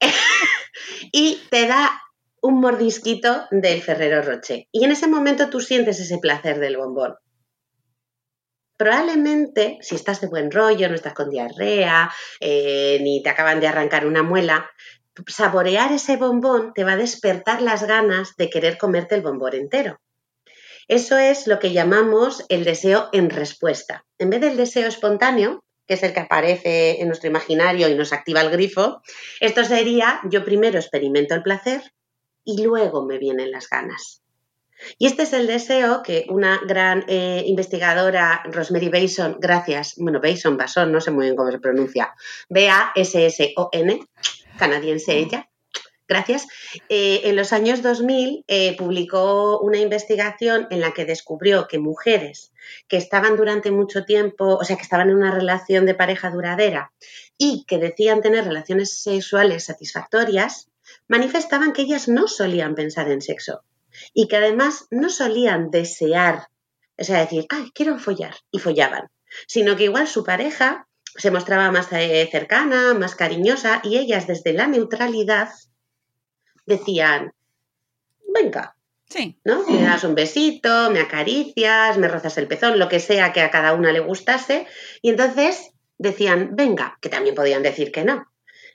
[1.12, 2.02] y te da
[2.42, 4.68] un mordisquito del Ferrero Roche.
[4.70, 7.14] Y en ese momento tú sientes ese placer del bombón
[8.76, 13.68] probablemente, si estás de buen rollo, no estás con diarrea, eh, ni te acaban de
[13.68, 14.70] arrancar una muela,
[15.26, 20.00] saborear ese bombón te va a despertar las ganas de querer comerte el bombón entero.
[20.88, 24.04] Eso es lo que llamamos el deseo en respuesta.
[24.18, 28.12] En vez del deseo espontáneo, que es el que aparece en nuestro imaginario y nos
[28.12, 29.02] activa el grifo,
[29.40, 31.82] esto sería yo primero experimento el placer
[32.44, 34.23] y luego me vienen las ganas.
[34.98, 40.56] Y este es el deseo que una gran eh, investigadora, Rosemary Bason, gracias, bueno, Bason,
[40.56, 42.14] Bason, no sé muy bien cómo se pronuncia,
[42.48, 44.00] B-A-S-S-O-N,
[44.58, 45.48] canadiense ella,
[46.06, 46.46] gracias,
[46.88, 52.52] eh, en los años 2000 eh, publicó una investigación en la que descubrió que mujeres
[52.88, 56.92] que estaban durante mucho tiempo, o sea, que estaban en una relación de pareja duradera
[57.38, 60.68] y que decían tener relaciones sexuales satisfactorias,
[61.08, 63.62] manifestaban que ellas no solían pensar en sexo,
[64.12, 66.48] y que además no solían desear,
[66.98, 69.10] o sea, decir, ay, quiero follar, y follaban,
[69.46, 74.52] sino que igual su pareja se mostraba más eh, cercana, más cariñosa, y ellas desde
[74.52, 75.50] la neutralidad
[76.66, 77.32] decían,
[78.32, 78.74] venga,
[79.08, 79.38] Sí.
[79.44, 79.64] ¿No?
[79.68, 83.50] Me das un besito, me acaricias, me rozas el pezón, lo que sea que a
[83.50, 84.66] cada una le gustase.
[85.02, 88.26] Y entonces decían, venga, que también podían decir que no.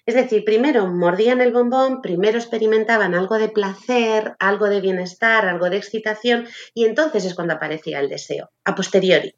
[0.09, 5.69] Es decir, primero mordían el bombón, primero experimentaban algo de placer, algo de bienestar, algo
[5.69, 9.35] de excitación, y entonces es cuando aparecía el deseo, a posteriori.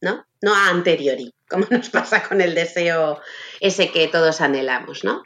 [0.00, 0.24] ¿No?
[0.40, 3.20] No a anteriori, como nos pasa con el deseo
[3.60, 5.22] ese que todos anhelamos, ¿no?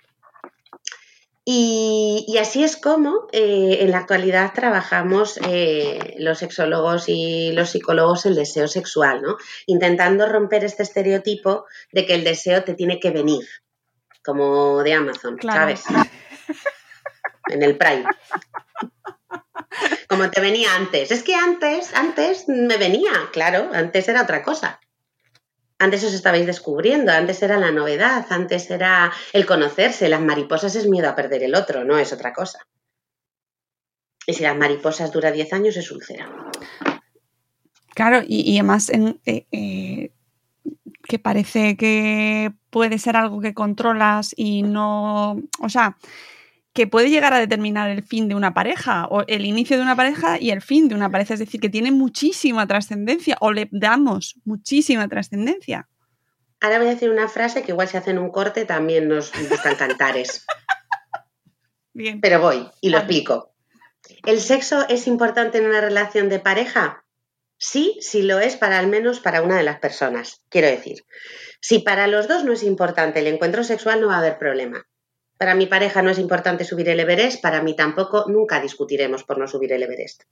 [1.44, 8.26] Y, así es como eh, en la actualidad trabajamos eh, los sexólogos y los psicólogos
[8.26, 9.36] el deseo sexual, ¿no?
[9.66, 13.46] Intentando romper este estereotipo de que el deseo te tiene que venir,
[14.24, 15.84] como de Amazon, ¿sabes?
[17.48, 18.04] En el Prime.
[20.08, 21.10] Como te venía antes.
[21.10, 24.80] Es que antes, antes me venía, claro, antes era otra cosa.
[25.78, 30.08] Antes os estabais descubriendo, antes era la novedad, antes era el conocerse.
[30.08, 32.66] Las mariposas es miedo a perder el otro, no es otra cosa.
[34.26, 36.32] Y si las mariposas dura 10 años es úlcera.
[37.94, 40.13] Claro, y, además en, eh, eh,
[41.14, 45.96] que parece que puede ser algo que controlas y no, o sea,
[46.72, 49.94] que puede llegar a determinar el fin de una pareja o el inicio de una
[49.94, 53.68] pareja y el fin de una pareja, es decir, que tiene muchísima trascendencia o le
[53.70, 55.88] damos muchísima trascendencia.
[56.60, 59.76] Ahora voy a decir una frase que igual si hacen un corte también nos gustan
[59.76, 60.44] cantares.
[61.92, 62.20] Bien.
[62.20, 63.54] Pero voy y lo explico.
[64.26, 67.03] ¿El sexo es importante en una relación de pareja?
[67.66, 70.42] Sí, sí lo es para al menos para una de las personas.
[70.50, 71.06] Quiero decir,
[71.62, 74.86] si para los dos no es importante el encuentro sexual, no va a haber problema.
[75.38, 79.38] Para mi pareja no es importante subir el Everest, para mí tampoco, nunca discutiremos por
[79.38, 80.24] no subir el Everest.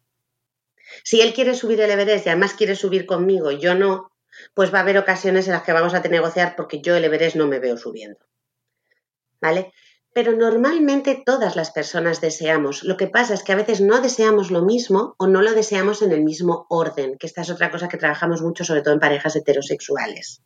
[1.05, 4.12] Si él quiere subir el Everest y además quiere subir conmigo y yo no,
[4.53, 7.37] pues va a haber ocasiones en las que vamos a negociar porque yo el Everest
[7.37, 8.21] no me veo subiendo.
[9.40, 9.73] ¿Vale?
[10.14, 12.83] Pero normalmente todas las personas deseamos.
[12.83, 16.03] Lo que pasa es que a veces no deseamos lo mismo o no lo deseamos
[16.03, 19.01] en el mismo orden, que esta es otra cosa que trabajamos mucho, sobre todo en
[19.01, 20.42] parejas heterosexuales.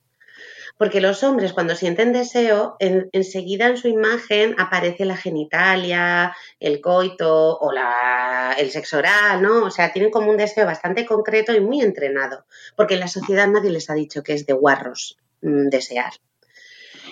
[0.79, 7.59] Porque los hombres cuando sienten deseo, enseguida en su imagen aparece la genitalia, el coito
[7.59, 9.65] o la, el sexo oral, ¿no?
[9.65, 12.45] O sea, tienen como un deseo bastante concreto y muy entrenado,
[12.77, 16.13] porque en la sociedad nadie les ha dicho que es de guarros mm, desear.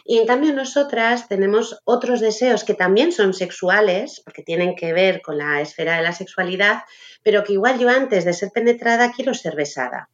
[0.06, 5.22] Y en cambio nosotras tenemos otros deseos que también son sexuales, porque tienen que ver
[5.22, 6.82] con la esfera de la sexualidad,
[7.22, 10.10] pero que igual yo antes de ser penetrada quiero ser besada.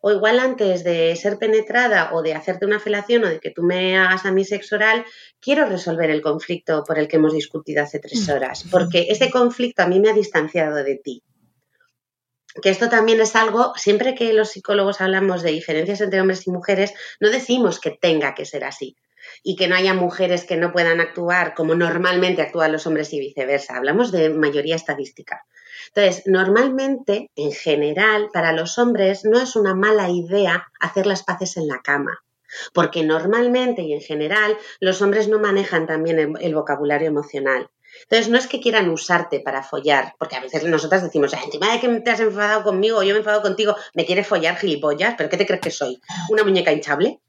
[0.00, 3.62] O igual antes de ser penetrada o de hacerte una felación o de que tú
[3.62, 5.04] me hagas a mi sexo oral,
[5.38, 8.32] quiero resolver el conflicto por el que hemos discutido hace tres mm.
[8.32, 11.22] horas, porque ese conflicto a mí me ha distanciado de ti
[12.62, 16.50] que esto también es algo, siempre que los psicólogos hablamos de diferencias entre hombres y
[16.50, 18.96] mujeres, no decimos que tenga que ser así
[19.42, 23.20] y que no haya mujeres que no puedan actuar como normalmente actúan los hombres y
[23.20, 23.76] viceversa.
[23.76, 25.44] Hablamos de mayoría estadística.
[25.94, 31.56] Entonces, normalmente, en general, para los hombres no es una mala idea hacer las paces
[31.56, 32.20] en la cama.
[32.72, 37.70] Porque normalmente y en general los hombres no manejan también el, vocabulario emocional.
[38.02, 41.80] Entonces, no es que quieran usarte para follar, porque a veces nosotras decimos, encima de
[41.80, 45.28] que te has enfadado conmigo yo me he enfadado contigo, me quieres follar, gilipollas, ¿pero
[45.28, 46.00] qué te crees que soy?
[46.28, 47.20] ¿Una muñeca hinchable?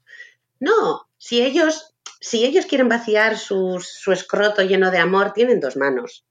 [0.60, 3.78] No, si ellos, si ellos quieren vaciar su
[4.12, 6.24] escroto lleno de amor, tienen dos manos.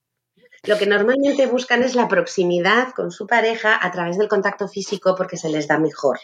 [0.64, 5.16] Lo que normalmente buscan es la proximidad con su pareja a través del contacto físico
[5.16, 6.20] porque se les da mejor.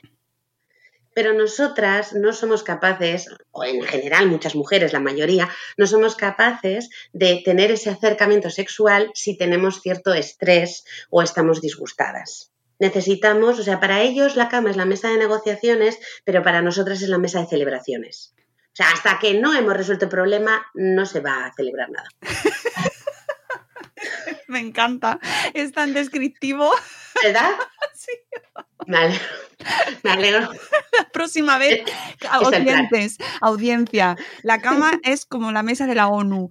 [1.16, 6.92] Pero nosotras no somos capaces, o en general muchas mujeres, la mayoría, no somos capaces
[7.12, 12.52] de tener ese acercamiento sexual si tenemos cierto estrés o estamos disgustadas.
[12.78, 17.02] Necesitamos, o sea, para ellos la cama es la mesa de negociaciones, pero para nosotras
[17.02, 18.36] es la mesa de celebraciones.
[18.78, 22.08] O sea, hasta que no hemos resuelto el problema, no se va a celebrar nada.
[24.48, 25.20] Me encanta.
[25.56, 26.72] Es tan descriptivo.
[27.24, 27.52] ¿Verdad?
[27.96, 28.12] Sí.
[28.88, 29.20] Alegro.
[30.04, 30.52] Me alegro.
[30.96, 31.82] La próxima vez,
[32.40, 36.48] oyentes, audiencia, la cama es como la mesa de la ONU.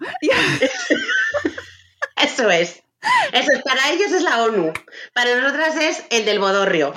[2.16, 2.82] Eso es.
[3.32, 3.62] Eso es.
[3.62, 4.72] Para ellos es la ONU.
[5.14, 6.92] Para nosotras es el del bodorrio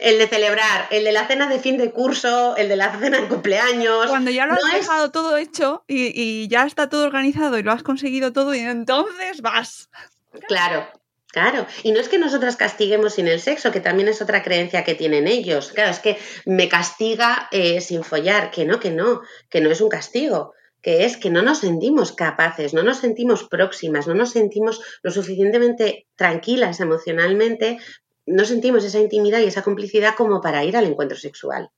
[0.00, 3.20] el de celebrar, el de la cena de fin de curso, el de la cena
[3.20, 4.06] de cumpleaños.
[4.08, 7.82] Cuando ya lo has dejado todo hecho y, ya está todo organizado y lo has
[7.82, 9.90] conseguido todo y entonces vas.
[10.48, 10.86] Claro,
[11.32, 14.82] Claro, y no es que nosotras castiguemos sin el sexo, que también es otra creencia
[14.82, 15.70] que tienen ellos.
[15.70, 19.80] Claro, es que me castiga eh, sin follar, que no, que no, que no es
[19.80, 24.30] un castigo, que es que no nos sentimos capaces, no nos sentimos próximas, no nos
[24.30, 27.78] sentimos lo suficientemente tranquilas emocionalmente
[28.26, 31.70] no sentimos esa intimidad y esa complicidad como para ir al encuentro sexual.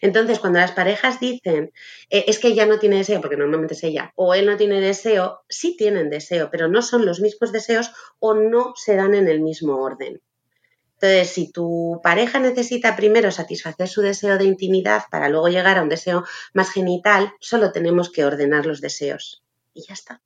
[0.00, 1.72] Entonces, cuando las parejas dicen,
[2.10, 4.80] eh, es que ella no tiene deseo, porque normalmente es ella, o él no tiene
[4.80, 9.28] deseo, sí tienen deseo, pero no son los mismos deseos o no se dan en
[9.28, 10.20] el mismo orden.
[10.94, 15.82] Entonces, si tu pareja necesita primero satisfacer su deseo de intimidad para luego llegar a
[15.82, 19.42] un deseo más genital, solo tenemos que ordenar los deseos.
[19.74, 20.22] Y ya está.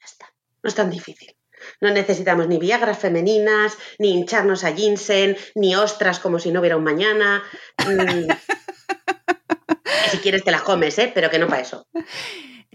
[0.00, 0.32] Ya está.
[0.62, 1.35] No es tan difícil.
[1.80, 6.76] No necesitamos ni viagras femeninas, ni hincharnos a ginseng, ni ostras como si no hubiera
[6.76, 7.42] un mañana.
[7.86, 8.30] Mm.
[10.10, 11.10] si quieres te las comes, ¿eh?
[11.14, 11.86] pero que no para eso.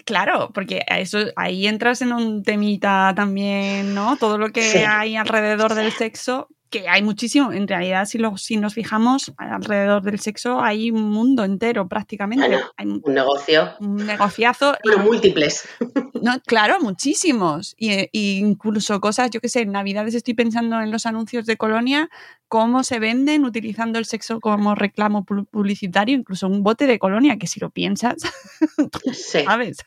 [0.05, 4.17] Claro, porque eso, ahí entras en un temita también, ¿no?
[4.17, 8.55] Todo lo que hay alrededor del sexo que hay muchísimo, en realidad si, lo, si
[8.55, 12.59] nos fijamos alrededor del sexo hay un mundo entero prácticamente.
[12.77, 13.73] hay un negocio.
[13.79, 14.77] Un negociazo.
[14.83, 15.67] Bueno, múltiples.
[16.21, 17.73] No, claro, muchísimos.
[17.79, 22.11] Y, incluso cosas, yo qué sé, en Navidades estoy pensando en los anuncios de Colonia,
[22.47, 27.47] cómo se venden utilizando el sexo como reclamo publicitario, incluso un bote de Colonia, que
[27.47, 28.17] si lo piensas,
[29.13, 29.43] sí.
[29.43, 29.77] ¿sabes?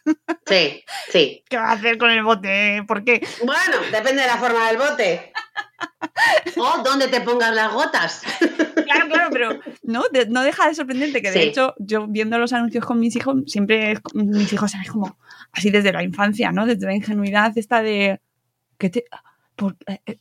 [0.44, 1.44] Sí, sí.
[1.48, 2.82] ¿Qué va a hacer con el bote?
[2.88, 3.24] ¿Por qué?
[3.44, 5.32] Bueno, depende de la forma del bote.
[6.56, 8.22] O dónde te pongas las gotas.
[8.84, 12.84] Claro, claro, pero no, no deja de sorprenderte que de hecho yo viendo los anuncios
[12.84, 15.18] con mis hijos, siempre mis hijos es como
[15.52, 16.66] así desde la infancia, ¿no?
[16.66, 18.20] Desde la ingenuidad esta de
[18.78, 19.04] ¿qué te,
[19.56, 20.18] por, eh, eh,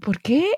[0.00, 0.50] ¿por qué?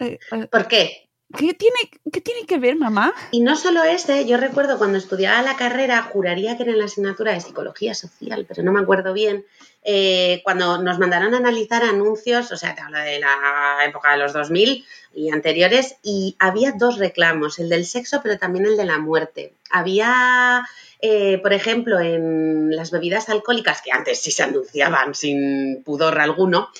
[0.00, 0.18] Eh,
[0.50, 1.07] ¿Por qué?
[1.38, 1.76] ¿Qué tiene,
[2.12, 3.14] ¿Qué tiene que ver, mamá?
[3.30, 6.86] Y no solo ese, yo recuerdo cuando estudiaba la carrera, juraría que era en la
[6.86, 9.46] asignatura de psicología social, pero no me acuerdo bien,
[9.84, 14.18] eh, cuando nos mandaron a analizar anuncios, o sea, te hablo de la época de
[14.18, 18.84] los 2000 y anteriores, y había dos reclamos, el del sexo, pero también el de
[18.84, 19.54] la muerte.
[19.70, 20.66] Había,
[21.00, 26.70] eh, por ejemplo, en las bebidas alcohólicas, que antes sí se anunciaban sin pudor alguno,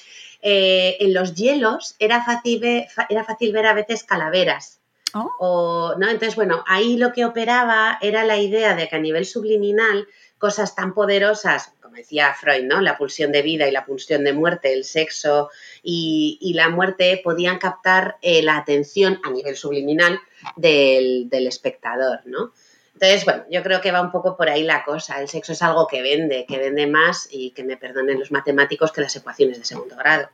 [0.42, 4.80] eh, en los hielos era fácil, ver, era fácil ver a veces calaveras.
[5.14, 5.94] Oh.
[5.98, 6.08] ¿no?
[6.08, 10.74] Entonces, bueno, ahí lo que operaba era la idea de que a nivel subliminal cosas
[10.74, 12.80] tan poderosas, como decía Freud, ¿no?
[12.80, 15.50] La pulsión de vida y la pulsión de muerte, el sexo
[15.82, 20.20] y, la muerte podían captar eh, la atención a nivel subliminal
[20.56, 22.52] del, del espectador, ¿no?
[23.00, 25.20] Entonces, bueno, yo creo que va un poco por ahí la cosa.
[25.20, 28.90] El sexo es algo que vende, que vende más y que me perdonen los matemáticos
[28.90, 30.28] que las ecuaciones de segundo grado.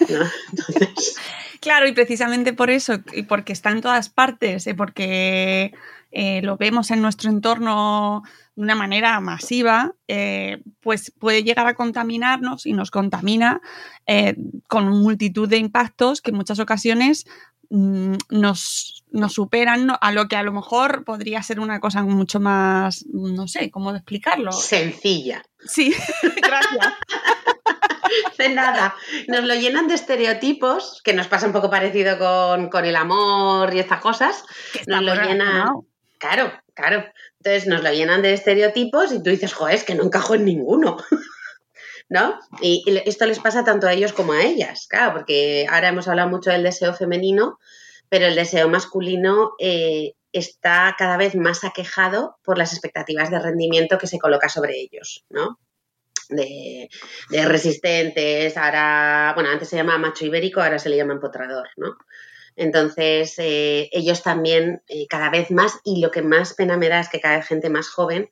[1.60, 5.74] Claro, y precisamente por eso, y porque está en todas partes, y porque
[6.10, 8.22] eh, lo vemos en nuestro entorno
[8.56, 13.60] de una manera masiva, eh, pues puede llegar a contaminarnos y nos contamina
[14.06, 14.36] eh,
[14.68, 17.26] con multitud de impactos que en muchas ocasiones
[17.68, 22.40] mm, nos, nos, superan a lo que a lo mejor podría ser una cosa mucho
[22.40, 24.52] más, no sé, ¿cómo explicarlo?
[24.52, 25.42] Sencilla.
[25.64, 25.94] Sí,
[26.42, 26.94] gracias.
[28.38, 28.94] de nada.
[29.28, 32.18] Nos lo llenan de estereotipos, que nos pasa un poco parecido
[32.70, 34.44] con, el amor y estas cosas.
[34.86, 35.68] Nos lo llenan.
[36.18, 37.04] Claro, claro.
[37.38, 40.44] Entonces nos lo llenan de estereotipos y tú dices, joder, es que no encajo en
[40.44, 40.98] ninguno.
[42.08, 42.38] ¿No?
[42.60, 46.28] Y, esto les pasa tanto a ellos como a ellas, claro, porque ahora hemos hablado
[46.28, 47.60] mucho del deseo femenino,
[48.10, 53.98] pero el deseo masculino eh, está cada vez más aquejado por las expectativas de rendimiento
[53.98, 55.58] que se coloca sobre ellos, ¿no?
[56.28, 56.88] De,
[57.30, 61.96] resistentes, ahora, bueno, antes se llamaba macho ibérico, ahora se le llama empotrador, ¿no?
[62.56, 67.00] Entonces, eh, ellos también eh, cada vez más, y lo que más pena me da
[67.00, 68.30] es que cada vez gente más joven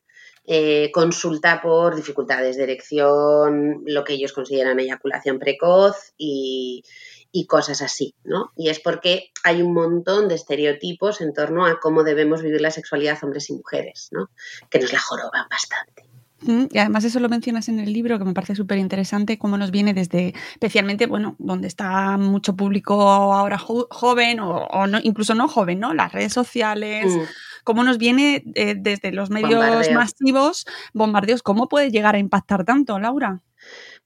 [0.95, 6.83] consulta por dificultades de erección, lo que ellos consideran eyaculación precoz y,
[7.31, 8.53] y cosas así, ¿no?
[8.57, 12.70] Y es porque hay un montón de estereotipos en torno a cómo debemos vivir la
[12.70, 14.31] sexualidad hombres y mujeres, ¿no?
[14.70, 16.09] Que nos la joroban bastante.
[16.41, 19.72] Y además eso lo mencionas en el libro, que me parece súper interesante, cómo nos
[19.72, 25.81] viene desde, especialmente, bueno, donde está mucho público ahora joven o, no, incluso no joven,
[25.81, 25.95] ¿no?
[25.95, 27.20] Las redes sociales, mm.
[27.64, 33.01] cómo nos viene eh, desde los medios masivos, bombardeos, ¿cómo puede llegar a impactar tanto,
[33.01, 33.43] Laura?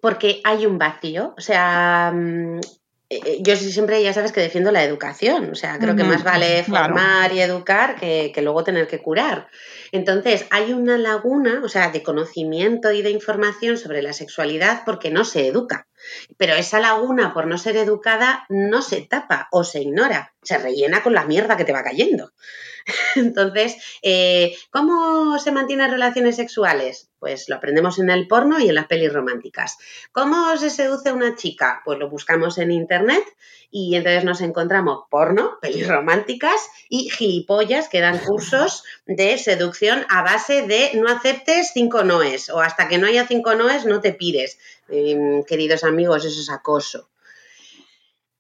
[0.01, 2.61] Porque hay un vacío, o sea, mm,
[3.41, 7.33] yo siempre, ya sabes que defiendo la educación, o sea, creo que más vale formar
[7.33, 9.49] y educar que, luego tener que curar.
[9.93, 15.11] Entonces, hay una laguna, o sea, de conocimiento y de información sobre la sexualidad porque
[15.11, 15.87] no se educa.
[16.37, 21.03] Pero esa laguna, por no ser educada, no se tapa o se ignora, se rellena
[21.03, 22.33] con la mierda que te va cayendo.
[23.17, 27.12] Entonces, eh, ¿cómo se mantienen relaciones sexuales?
[27.23, 29.79] Pues lo aprendemos en el porno y en las pelis románticas.
[30.11, 31.81] ¿Cómo se seduce una chica?
[31.85, 33.23] Pues lo buscamos en internet
[33.71, 40.23] y entonces nos encontramos porno, pelis románticas y gilipollas que dan cursos de seducción a
[40.23, 44.13] base de no aceptes cinco noes o hasta que no haya cinco noes no te
[44.13, 44.59] pires.
[44.89, 47.09] Em, queridos amigos, eso es acoso.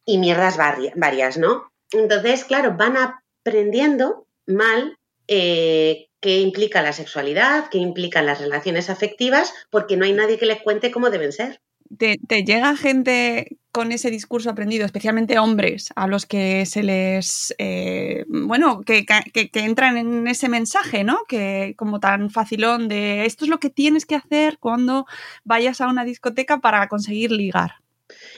[0.05, 1.70] Y mierdas varias, ¿no?
[1.93, 9.53] Entonces, claro, van aprendiendo mal eh, qué implica la sexualidad, qué implican las relaciones afectivas,
[9.70, 11.61] porque no hay nadie que les cuente cómo deben ser.
[11.99, 18.25] Te, llega gente con ese discurso aprendido, especialmente hombres, a los que se les, eh,
[18.29, 21.18] bueno, que, que, entran en ese mensaje, ¿no?
[21.29, 25.07] Que como tan facilón de esto es lo que tienes que hacer cuando
[25.45, 27.83] vayas a una discoteca para conseguir ligar.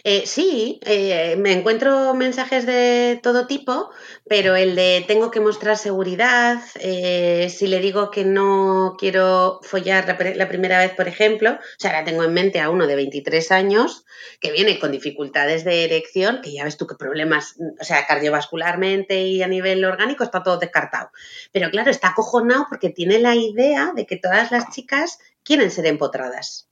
[0.07, 3.91] Eh, sí, eh, me encuentro mensajes de todo tipo,
[4.29, 10.07] pero el de tengo que mostrar seguridad, eh, si le digo que no quiero follar
[10.37, 13.51] la, primera vez, por ejemplo, o sea, ahora tengo en mente a uno de 23
[13.51, 14.05] años
[14.41, 19.23] que viene con dificultades de erección, que ya ves tú qué problemas, o sea, cardiovascularmente
[19.23, 21.11] y a nivel orgánico está todo descartado.
[21.51, 25.87] Pero claro, está acojonado porque tiene la idea de que todas las chicas quieren ser
[25.87, 26.69] empotradas.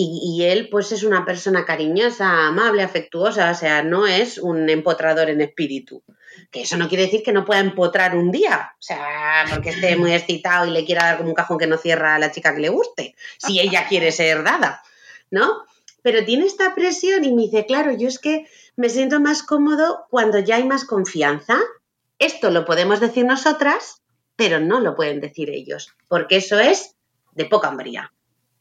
[0.00, 5.28] Y, él, pues, es una persona cariñosa, amable, afectuosa, o sea, no es un empotrador
[5.28, 6.04] en espíritu.
[6.52, 9.96] Que eso no quiere decir que no pueda empotrar un día, o sea, porque esté
[9.96, 12.54] muy excitado y le quiera dar como un cajón que no cierra a la chica
[12.54, 14.84] que le guste, si ella quiere ser dada,
[15.32, 15.64] ¿no?
[16.00, 18.46] Pero tiene esta presión y me dice, claro, yo es que
[18.76, 21.58] me siento más cómodo cuando ya hay más confianza.
[22.20, 24.00] Esto lo podemos decir nosotras,
[24.36, 26.94] pero no lo pueden decir ellos, porque eso es
[27.32, 28.12] de poca hombría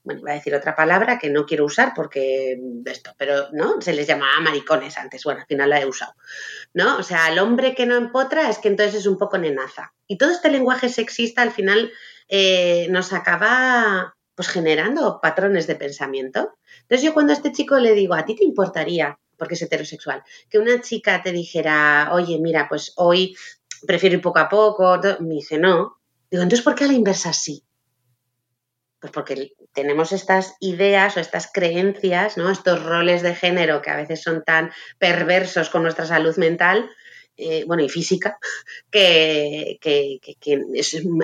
[0.07, 3.81] bueno, iba a decir otra palabra que no quiero usar porque esto, pero ¿no?
[3.81, 6.13] Se les llamaba maricones antes, bueno, al final la he usado,
[6.73, 6.97] ¿no?
[6.97, 9.93] O sea, el hombre que no empotra es que entonces es un poco nenaza.
[10.07, 11.91] Y todo este lenguaje sexista al final
[12.29, 16.53] eh, nos acaba pues generando patrones de pensamiento.
[16.83, 20.23] Entonces yo cuando a este chico le digo, ¿a ti te importaría, porque es heterosexual,
[20.49, 23.35] que una chica te dijera, oye, mira, pues hoy
[23.85, 25.97] prefiero ir poco a poco, me dice, no.
[26.31, 27.61] Digo, entonces, ¿por qué a la inversa sí?
[29.01, 32.49] Pues porque tenemos estas ideas o estas creencias, ¿no?
[32.49, 36.89] estos roles de género que a veces son tan perversos con nuestra salud mental,
[37.37, 38.39] eh, bueno, y física,
[38.91, 39.77] que,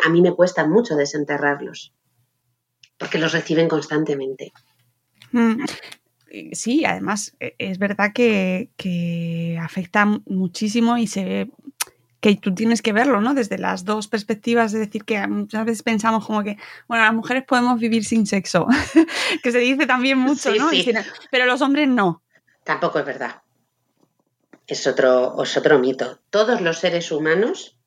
[0.06, 1.94] a mí me cuesta mucho desenterrarlos,
[3.00, 4.52] porque los reciben constantemente.
[5.32, 5.66] Mm,
[6.52, 11.50] sí, además e, es verdad que, que afecta muchísimo y se ve
[12.24, 13.34] que tú tienes que verlo, ¿no?
[13.34, 16.56] Desde las dos perspectivas, es decir, que muchas veces pensamos como que,
[16.88, 18.66] bueno, las mujeres podemos vivir sin sexo,
[19.44, 20.70] que se dice también mucho, ¿no?
[21.30, 22.24] pero los hombres no.
[22.64, 23.42] Tampoco es verdad.
[24.66, 26.22] es otro, es otro mito.
[26.30, 27.78] Todos los seres humanos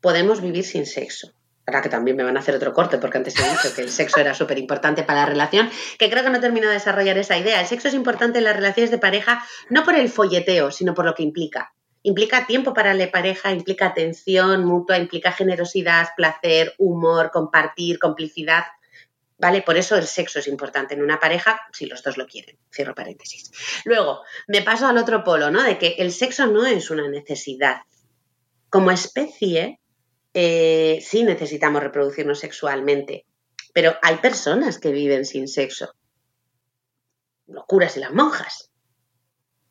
[0.00, 1.32] podemos vivir sin sexo.
[1.66, 3.90] Ahora que también me van a hacer otro corte, porque antes he dicho que el
[3.90, 5.68] sexo era súper importante para la relación,
[5.98, 7.60] que creo que no termino de desarrollar esa idea.
[7.60, 11.04] El sexo es importante en las relaciones de pareja, no por el folleteo, sino por
[11.04, 11.74] lo que implica.
[12.04, 18.64] Implica tiempo para la pareja, implica atención mutua, implica generosidad, placer, humor, compartir, complicidad.
[19.38, 19.62] ¿Vale?
[19.62, 22.58] Por eso el sexo es importante en una pareja, si los dos lo quieren.
[22.72, 23.50] Cierro paréntesis.
[23.84, 25.62] Luego, me paso al otro polo, ¿no?
[25.62, 27.82] De que el sexo no es una necesidad.
[28.68, 29.80] Como especie,
[30.34, 33.26] eh, sí necesitamos reproducirnos sexualmente,
[33.72, 35.94] pero hay personas que viven sin sexo.
[37.46, 38.71] Los curas y las monjas.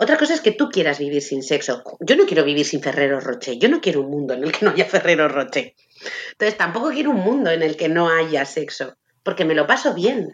[0.01, 1.83] Otra cosa es que tú quieras vivir sin sexo.
[1.99, 3.59] Yo no quiero vivir sin Ferrero Rocher.
[3.59, 5.75] Yo no quiero un mundo en el que no haya Ferrero Rocher.
[6.31, 9.93] Entonces tampoco quiero un mundo en el que no haya sexo, porque me lo paso
[9.93, 10.33] bien.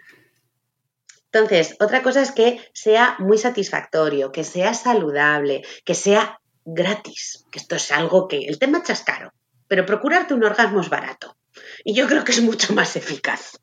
[1.34, 7.60] Entonces, otra cosa es que sea muy satisfactorio, que sea saludable, que sea gratis, que
[7.60, 9.34] esto es algo que el tema es caro
[9.68, 11.38] pero procurarte un orgasmo es barato.
[11.84, 13.60] Y yo creo que es mucho más eficaz.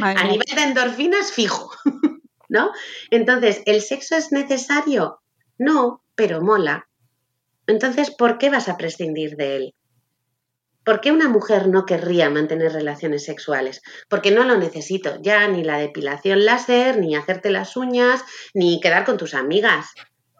[0.00, 1.70] A nivel de endorfinas, fijo.
[2.54, 2.70] ¿No?
[3.10, 5.20] Entonces, ¿el sexo es necesario?
[5.58, 6.88] No, pero mola.
[7.66, 9.74] Entonces, ¿por qué vas a prescindir de él?
[10.84, 13.82] ¿Por qué una mujer no querría mantener relaciones sexuales?
[14.08, 18.22] Porque no lo necesito ya, ni la depilación láser, ni hacerte las uñas,
[18.54, 19.88] ni quedar con tus amigas.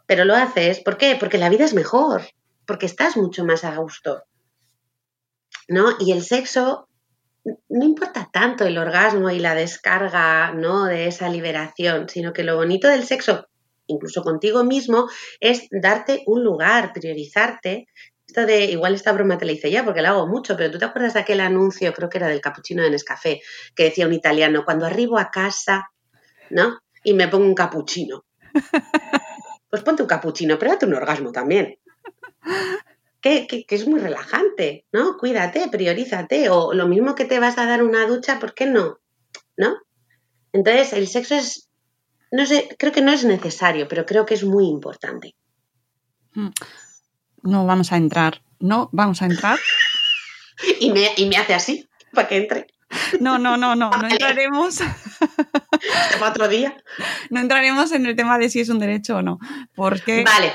[0.06, 1.16] Pero lo haces, ¿por qué?
[1.18, 2.22] Porque la vida es mejor,
[2.64, 4.22] porque estás mucho más a gusto.
[5.66, 5.96] ¿no?
[5.98, 6.88] Y el sexo,
[7.44, 10.86] no importa tanto el orgasmo y la descarga, ¿no?
[10.86, 13.48] De esa liberación, sino que lo bonito del sexo,
[13.86, 15.08] incluso contigo mismo,
[15.40, 17.86] es darte un lugar, priorizarte.
[18.26, 20.78] Esto de, igual esta broma te la hice ya porque la hago mucho, pero tú
[20.78, 23.42] te acuerdas de aquel anuncio, creo que era del capuchino de Nescafé,
[23.74, 25.90] que decía un italiano, cuando arribo a casa,
[26.50, 26.78] ¿no?
[27.02, 28.24] Y me pongo un capuchino.
[29.68, 31.80] Pues ponte un capuchino, pero date un orgasmo también
[33.24, 35.16] que, es muy relajante, ¿no?
[35.16, 38.98] Cuídate, priorízate, o lo mismo que te vas a dar una ducha, ¿por qué no?
[39.56, 39.76] ¿No?
[40.52, 41.70] Entonces, el sexo es,
[42.30, 45.34] no sé, creo que no es necesario, pero creo que es muy importante.
[46.34, 46.50] Mm.
[47.44, 49.58] No vamos a entrar, no vamos a entrar.
[50.80, 52.66] y, me, y me hace así, para que entre.
[53.20, 54.80] No, no, no, no, no entraremos.
[56.22, 56.76] otro día?
[57.30, 59.38] No entraremos en el tema de si es un derecho o no,
[59.74, 60.24] porque...
[60.24, 60.52] Vale.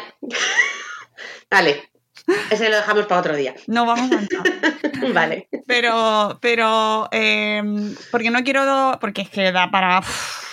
[1.49, 1.89] Vale,
[2.49, 3.55] ese lo dejamos para otro día.
[3.67, 4.43] No vamos a entrar.
[5.13, 5.49] vale.
[5.65, 10.01] Pero, pero, em, porque no quiero, porque es que da para...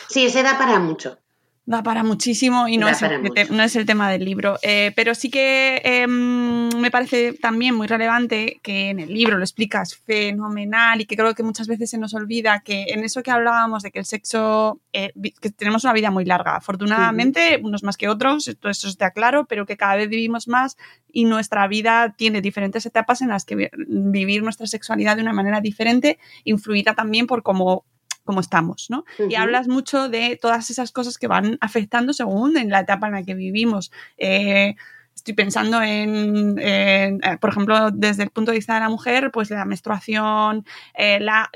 [0.08, 1.18] Sí, ese da para mucho
[1.66, 4.56] da para muchísimo y no, es el, no es el, tema del libro.
[4.62, 9.42] Eh, pero sí que em, me parece también muy relevante que en el libro lo
[9.42, 13.32] explicas fenomenal y que creo que muchas veces se nos olvida que en eso que
[13.32, 17.96] hablábamos de que el sexo, eh, que tenemos una vida muy larga, afortunadamente, unos más
[17.96, 20.76] que otros, esto, eso está claro, pero que cada vez vivimos más
[21.12, 25.60] y nuestra vida tiene diferentes etapas en las que vivir nuestra sexualidad de una manera
[25.60, 27.84] diferente, influida también por cómo
[28.26, 29.06] como estamos, ¿no?
[29.30, 33.14] Y hablas mucho de todas esas cosas que van afectando según en la etapa en
[33.14, 33.90] la que vivimos.
[34.18, 34.74] Eh,
[35.14, 39.48] estoy pensando en, eh, por ejemplo, desde el punto de vista de la mujer, pues
[39.50, 41.48] la menstruación, eh, la,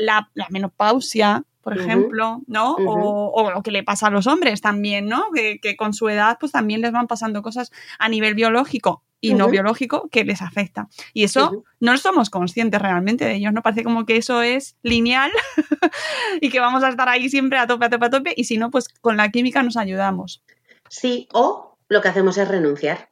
[0.48, 2.76] menopausia, por ejemplo, ¿no?
[2.76, 5.24] o, lo que le pasa a los hombres también, ¿no?
[5.34, 9.34] Que, que, con su edad, pues también les van pasando cosas a nivel biológico y
[9.34, 10.88] no biológico que les afecta.
[11.12, 13.62] Y eso no somos conscientes realmente de ellos, ¿no?
[13.62, 15.30] Parece como que eso es lineal
[16.40, 18.56] y que vamos a estar ahí siempre a tope, a tope, a tope, y si
[18.56, 20.42] no, pues con la química nos ayudamos.
[20.88, 23.08] Sí, o lo que hacemos es renunciar.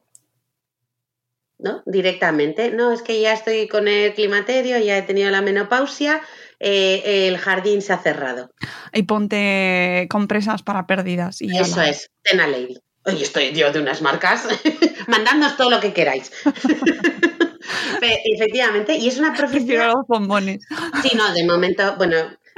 [1.57, 1.83] ¿No?
[1.85, 2.71] Directamente.
[2.71, 6.21] No, es que ya estoy con el climaterio, ya he tenido la menopausia,
[6.59, 8.51] eh, el jardín se ha cerrado.
[8.93, 11.41] Y ponte compresas para pérdidas.
[11.41, 12.79] Y Eso es, Tena Lady.
[13.05, 14.47] Oye, estoy yo de unas marcas.
[15.09, 16.31] Mandadnos todo lo que queráis.
[18.01, 19.87] Efectivamente, y es una profesión.
[19.87, 20.65] los bombones.
[21.01, 22.15] Sí, no, de momento, bueno,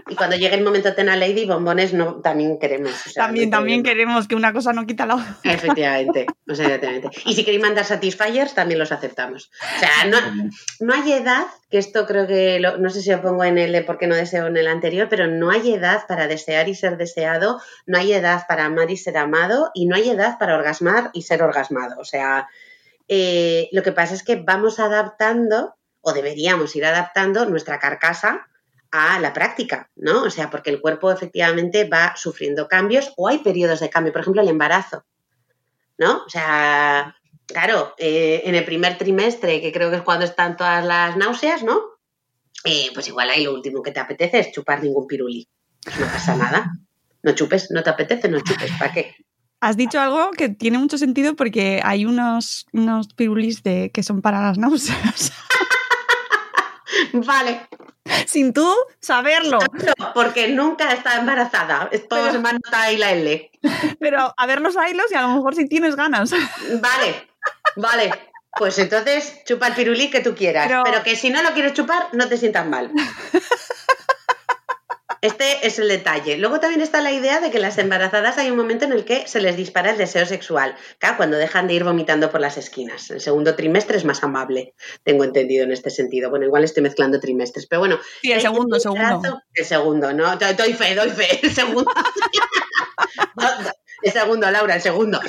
[0.07, 2.93] y cuando llegue el momento de tener Lady, bombones no, también queremos.
[3.15, 5.37] también, también queremos que una cosa no quita la otra.
[5.43, 6.25] Efectivamente,
[7.25, 9.51] Y si queréis mandar Satisfiers, también los aceptamos.
[9.75, 10.17] O sea, no,
[10.79, 13.83] no hay edad, que esto creo que, no sé si lo pongo en el de
[13.83, 16.97] por qué no deseo en el anterior, pero no hay edad para desear y ser
[16.97, 21.11] deseado, no hay edad para amar y ser amado, y no hay edad para orgasmar
[21.13, 21.99] y ser orgasmado.
[21.99, 22.47] O sea,
[23.07, 28.47] eh, lo que pasa es que vamos adaptando, o deberíamos ir adaptando nuestra carcasa
[28.91, 30.23] a la práctica, ¿no?
[30.23, 34.21] O sea, porque el cuerpo efectivamente va sufriendo cambios o hay periodos de cambio, por
[34.21, 35.05] ejemplo, el embarazo,
[35.97, 36.23] ¿no?
[36.25, 37.15] O sea,
[37.45, 41.63] claro, eh, en el primer trimestre, que creo que es cuando están todas las náuseas,
[41.63, 41.81] ¿no?
[42.65, 45.47] Eh, pues igual ahí lo último que te apetece es chupar ningún pirulí.
[45.83, 46.71] Pues no pasa nada.
[47.23, 49.15] No chupes, no te apetece, no chupes, ¿para qué?
[49.61, 54.21] has dicho algo que tiene mucho sentido porque hay unos, unos pirulis de, que son
[54.21, 55.31] para las náuseas.
[57.13, 57.67] vale.
[58.25, 59.59] Sin tú saberlo.
[60.13, 61.89] porque nunca está embarazada.
[62.09, 63.51] Todo se me ahí la L.
[63.99, 66.31] Pero a ver los hilos y a lo mejor si tienes ganas.
[66.81, 67.27] Vale,
[67.75, 68.11] vale.
[68.57, 70.69] Pues entonces chupa el pirulí que tú quieras.
[70.83, 72.91] pero que si no lo quieres chupar, no te sientas mal.
[75.21, 76.37] Este es el detalle.
[76.37, 79.27] Luego también está la idea de que las embarazadas hay un momento en el que
[79.27, 80.75] se les dispara el deseo sexual.
[80.97, 83.11] Claro, cuando dejan de ir vomitando por las esquinas.
[83.11, 86.31] El segundo trimestre es más amable, tengo entendido en este sentido.
[86.31, 87.99] Bueno, igual estoy mezclando trimestres, pero bueno.
[88.21, 89.41] Sí, el segundo, el segundo.
[89.53, 90.35] El segundo, ¿no?
[90.37, 91.39] Doy fe, doy fe.
[91.43, 91.91] El segundo.
[94.01, 95.19] El segundo, Laura, el segundo.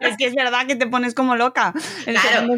[0.00, 1.72] es que es verdad que te pones como loca.
[2.04, 2.54] claro.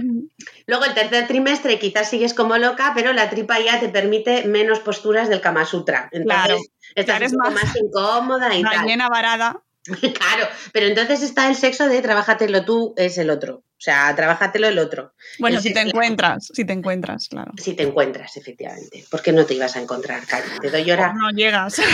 [0.66, 4.80] Luego el tercer trimestre quizás sigues como loca, pero la tripa ya te permite menos
[4.80, 6.08] posturas del Kama Sutra.
[6.12, 8.86] Entonces estás un poco más, incómoda y tal.
[8.86, 9.62] Llena varada.
[9.86, 13.62] Claro, pero entonces está el sexo de trabájatelo tú, es el otro.
[13.78, 15.12] O sea, trabájatelo el otro.
[15.38, 17.52] Bueno, si te encuentras, si te encuentras, claro.
[17.58, 19.04] Si te encuentras, efectivamente.
[19.10, 20.48] ¿Por qué no te ibas a encontrar, Cari?
[20.62, 21.12] Te doy hora.
[21.12, 21.80] No llegas.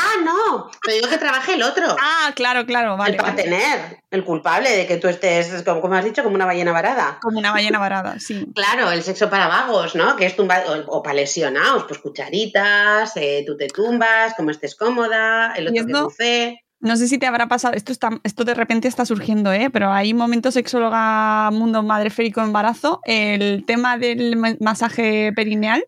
[0.00, 1.96] Ah, no, pero digo que trabaje el otro.
[2.00, 3.16] Ah, claro, claro, vale.
[3.16, 6.70] El para tener, el culpable de que tú estés, como, has dicho, como una ballena
[6.70, 7.18] varada.
[7.20, 8.46] Como una ballena varada, sí.
[8.54, 10.14] Claro, el sexo para vagos, ¿no?
[10.14, 15.52] Que es tumbado, o, para lesionados, pues cucharitas, eh, tú te tumbas, como estés cómoda,
[15.56, 16.67] el otro que buce.
[16.80, 19.68] No sé si te habrá pasado, esto, está, esto de repente está surgiendo, ¿eh?
[19.70, 23.00] pero hay momentos sexóloga mundo madre férico embarazo.
[23.04, 25.84] El tema del masaje perineal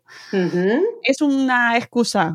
[1.03, 2.35] es una excusa.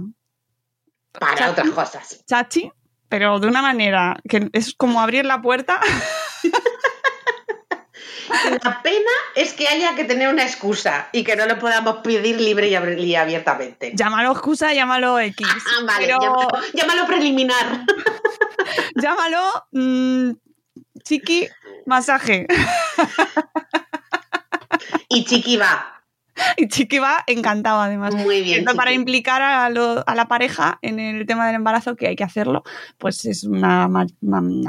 [1.11, 2.23] Para otras cosas.
[2.25, 2.71] Chachi,
[3.09, 5.79] pero de una manera que es como abrir la puerta.
[8.63, 12.39] La pena es que haya que tener una excusa y que no lo podamos pedir
[12.39, 13.91] libre y abiertamente.
[13.95, 15.47] Llámalo excusa, llámalo X.
[15.49, 16.07] Ah, vale,
[16.73, 17.85] llámalo, preliminar.
[18.95, 20.31] llámalo mm,
[21.03, 21.47] chiqui
[21.85, 22.47] masaje.
[25.09, 25.95] y chiqui va.
[26.57, 28.13] Y Chiqui va encantado además.
[28.15, 28.65] Muy bien.
[28.65, 32.63] Para implicar a, la pareja en el tema del embarazo, que hay que hacerlo,
[32.97, 33.89] pues es una,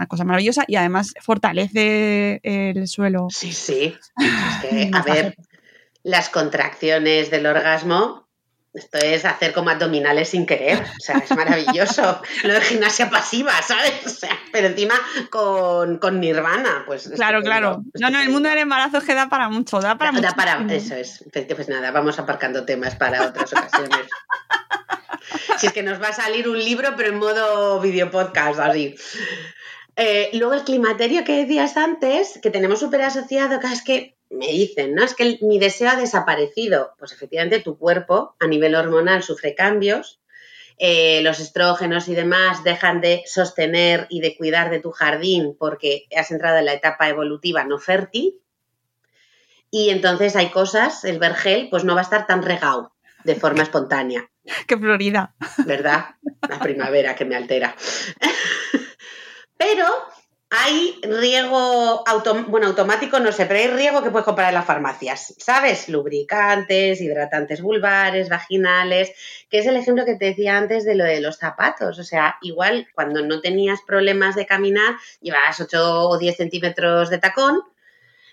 [0.09, 3.29] cosa maravillosa y además fortalece el suelo.
[3.31, 3.97] Sí, sí.
[4.17, 5.37] Es que, a ver,
[6.03, 8.26] las contracciones del orgasmo
[8.77, 12.21] esto es hacer como abdominales sin querer, o sea, es maravilloso.
[12.45, 13.95] Lo de gimnasia pasiva, ¿sabes?
[14.05, 14.95] O sea, pero encima
[15.31, 17.09] con, nirvana, pues.
[17.15, 17.83] Claro, claro.
[17.95, 20.23] No, no, el mundo del embarazo es que da para mucho, da para mucho.
[20.23, 21.25] Da para, eso es.
[21.33, 24.07] Pues nada, vamos aparcando temas para otras ocasiones.
[25.59, 28.95] si es que nos va a salir un libro, pero en modo video podcast, así.
[29.97, 34.49] Eh, luego el climaterio que decías antes, que tenemos súper asociado, que es que me
[34.49, 35.05] dicen, ¿no?
[35.05, 36.95] Es que mi deseo ha desaparecido.
[36.99, 40.21] Pues efectivamente tu cuerpo a nivel hormonal sufre cambios,
[40.79, 46.07] eh, los estrógenos y demás dejan de sostener y de cuidar de tu jardín porque
[46.15, 48.35] has entrado en la etapa evolutiva no fértil.
[49.71, 52.93] Y entonces hay cosas, el vergel, pues no va a estar tan regado
[53.25, 54.31] de forma espontánea.
[54.67, 55.35] ¡Qué Florida!
[55.65, 56.17] ¿Verdad?
[56.49, 57.75] La primavera que me altera.
[59.57, 59.87] Pero
[60.49, 62.05] hay riego
[62.49, 65.89] bueno, automático, no sé, pero hay riego que puedes comprar en las farmacias, ¿sabes?
[65.89, 69.11] Lubricantes, hidratantes vulvares, vaginales,
[69.51, 71.99] que es el ejemplo que te decía antes de lo de los zapatos.
[71.99, 77.19] O sea, igual cuando no tenías problemas de caminar, llevabas 8 o 10 centímetros de
[77.19, 77.63] tacón,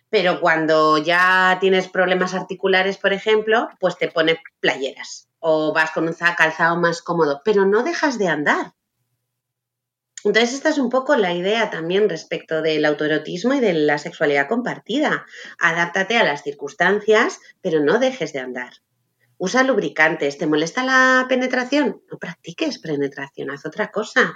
[0.09, 6.07] pero cuando ya tienes problemas articulares, por ejemplo, pues te pones playeras o vas con
[6.07, 8.73] un calzado más cómodo, pero no dejas de andar.
[10.23, 14.47] Entonces, esta es un poco la idea también respecto del autoerotismo y de la sexualidad
[14.47, 15.25] compartida.
[15.59, 18.73] Adáptate a las circunstancias, pero no dejes de andar.
[19.37, 20.37] Usa lubricantes.
[20.37, 22.01] ¿Te molesta la penetración?
[22.09, 24.33] No practiques penetración, haz otra cosa.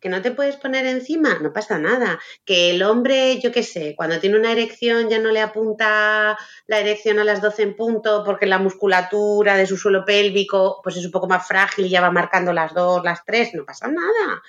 [0.00, 1.38] ¿Que no te puedes poner encima?
[1.38, 2.18] No pasa nada.
[2.44, 6.36] Que el hombre, yo qué sé, cuando tiene una erección ya no le apunta
[6.66, 10.96] la erección a las 12 en punto porque la musculatura de su suelo pélvico pues
[10.98, 13.54] es un poco más frágil y ya va marcando las 2, las 3.
[13.54, 14.42] No pasa nada.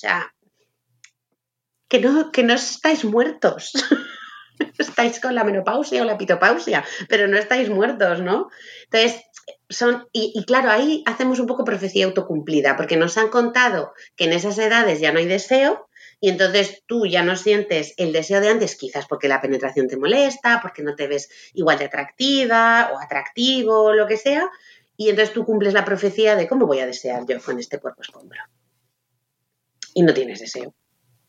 [0.00, 0.34] Sea,
[1.86, 3.72] que no, que no estáis muertos.
[4.78, 8.48] estáis con la menopausia o la pitopausia, pero no estáis muertos, ¿no?
[8.84, 9.22] Entonces,
[9.68, 14.32] son, y, claro, ahí hacemos un poco profecía autocumplida, porque nos han contado que en
[14.32, 18.48] esas edades ya no hay deseo, y entonces tú ya no sientes el deseo de
[18.48, 22.98] antes, quizás porque la penetración te molesta, porque no te ves igual de atractiva o
[22.98, 24.48] atractivo, lo que sea,
[24.96, 28.00] y entonces tú cumples la profecía de cómo voy a desear yo con este cuerpo
[28.00, 28.40] escombro
[29.94, 30.74] y no tienes deseo.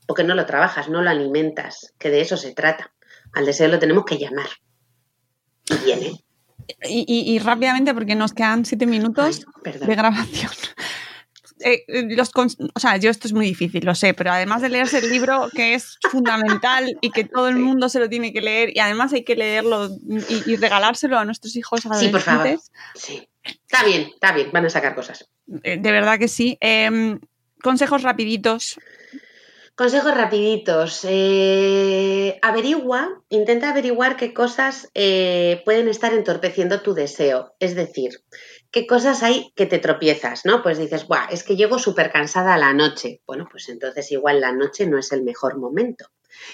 [0.07, 2.93] Porque no lo trabajas, no lo alimentas, que de eso se trata.
[3.33, 4.49] Al deseo lo tenemos que llamar.
[5.69, 6.11] Y viene.
[6.83, 10.51] Y, rápidamente, porque nos quedan siete minutos de grabación.
[11.59, 11.83] eh,
[12.15, 15.09] los, o sea, yo esto es muy difícil, lo sé, pero además de leerse el
[15.09, 18.79] libro, que es fundamental y que todo el mundo se lo tiene que leer y
[18.79, 19.89] además hay que leerlo
[20.47, 22.59] y, regalárselo a nuestros hijos Sí, por favor.
[22.95, 23.27] Sí.
[23.43, 25.27] Está bien, está bien, van a sacar cosas.
[25.63, 26.57] Eh, de verdad que sí.
[26.61, 27.19] Em,
[27.61, 28.79] consejos rapiditos.
[29.75, 31.05] Consejos rapiditos.
[31.09, 37.55] Eh, averigua, intenta averiguar qué cosas pueden estar entorpeciendo tu deseo.
[37.59, 38.11] Es decir,
[38.71, 40.63] qué cosas hay que te tropiezas, ¿no?
[40.63, 43.21] Pues dices, Buah, es que llego súper cansada a la noche.
[43.27, 46.05] Bueno, pues entonces igual la noche no es el mejor momento.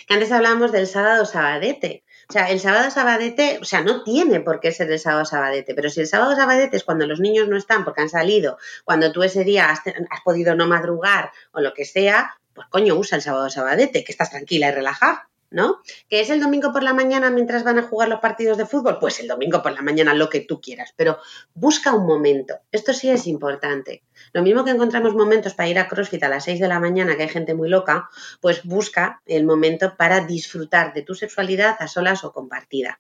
[0.10, 2.04] antes hablábamos del sábado sabadete.
[2.30, 5.74] O sea, el sábado sabadete, o sea, no tiene por qué ser el sábado sabadete,
[5.74, 9.14] pero si el sábado sabadete es cuando los niños no están porque han salido, cuando
[9.14, 13.16] tú ese día has, has podido no madrugar o lo que sea, pues coño, usa
[13.16, 15.30] el sábado sabadete, que estás tranquila y relajada.
[15.50, 15.82] ¿No?
[16.10, 19.00] ¿Que es el domingo por la mañana mientras van a jugar los partidos de fútbol?
[19.00, 21.20] Pues el domingo por la mañana lo que tú quieras, pero
[21.54, 22.56] busca un momento.
[22.72, 24.04] Esto sí es importante.
[24.34, 27.16] Lo mismo que encontramos momentos para ir a CrossFit a las 6 de la mañana,
[27.16, 28.10] que hay gente muy loca,
[28.42, 33.00] pues busca el momento para disfrutar de tu sexualidad a solas o compartida.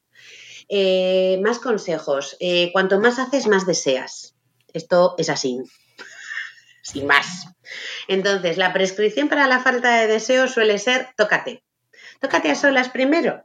[0.70, 2.38] Eh, más consejos.
[2.40, 4.36] Eh, cuanto más haces, más deseas.
[4.74, 5.60] Esto es así.
[6.82, 7.48] Sin más.
[8.08, 11.67] Entonces, la prescripción para la falta de deseo suele ser tócate
[12.20, 13.44] tócate a solas primero.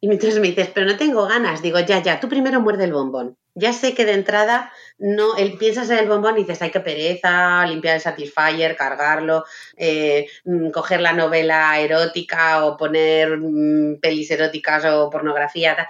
[0.00, 2.92] Y mientras me dices, pero no tengo ganas, digo, ya, ya, tú primero muerde el
[2.92, 3.38] bombón.
[3.54, 6.80] Ya sé que de entrada no, el, piensas en el bombón y dices, hay que
[6.80, 9.44] pereza, limpiar el satisfier, cargarlo,
[9.76, 15.88] eh, mm, coger la novela erótica o poner mm, pelis eróticas o pornografía.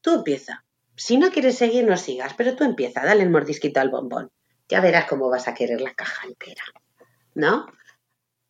[0.00, 0.64] Tú empieza.
[0.94, 4.30] Si no quieres seguir, no sigas, pero tú empieza, dale el mordisquito al bombón.
[4.68, 6.62] Ya verás cómo vas a querer la caja entera.
[7.34, 7.66] ¿No?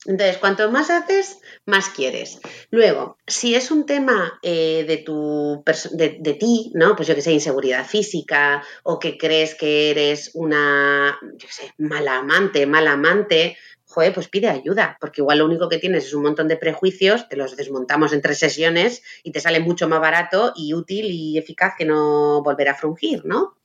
[0.06, 2.40] Entonces, cuanto más haces, más quieres.
[2.70, 6.94] Luego, si es un tema eh, de, tu, de, de, ti, ¿no?
[6.94, 12.18] Pues yo que sé, inseguridad física o que crees que eres una, yo sé, mala
[12.18, 13.56] amante, mala amante,
[13.96, 17.28] joder, pues pide ayuda, porque igual lo único que tienes es un montón de prejuicios,
[17.28, 21.38] te los desmontamos en tres sesiones y te sale mucho más barato y útil y
[21.38, 23.56] eficaz que no volver a frungir, ¿no?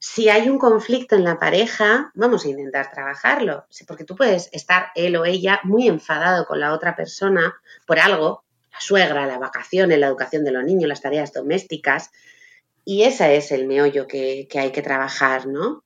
[0.00, 4.88] Si hay un conflicto en la pareja, vamos a intentar trabajarlo, porque tú puedes estar
[4.94, 9.90] él o ella muy enfadado con la otra persona por algo, la suegra, la vacación,
[9.90, 12.10] la educación de los niños, las tareas domésticas,
[12.84, 15.82] y ese es el meollo que hay que trabajar, ¿no?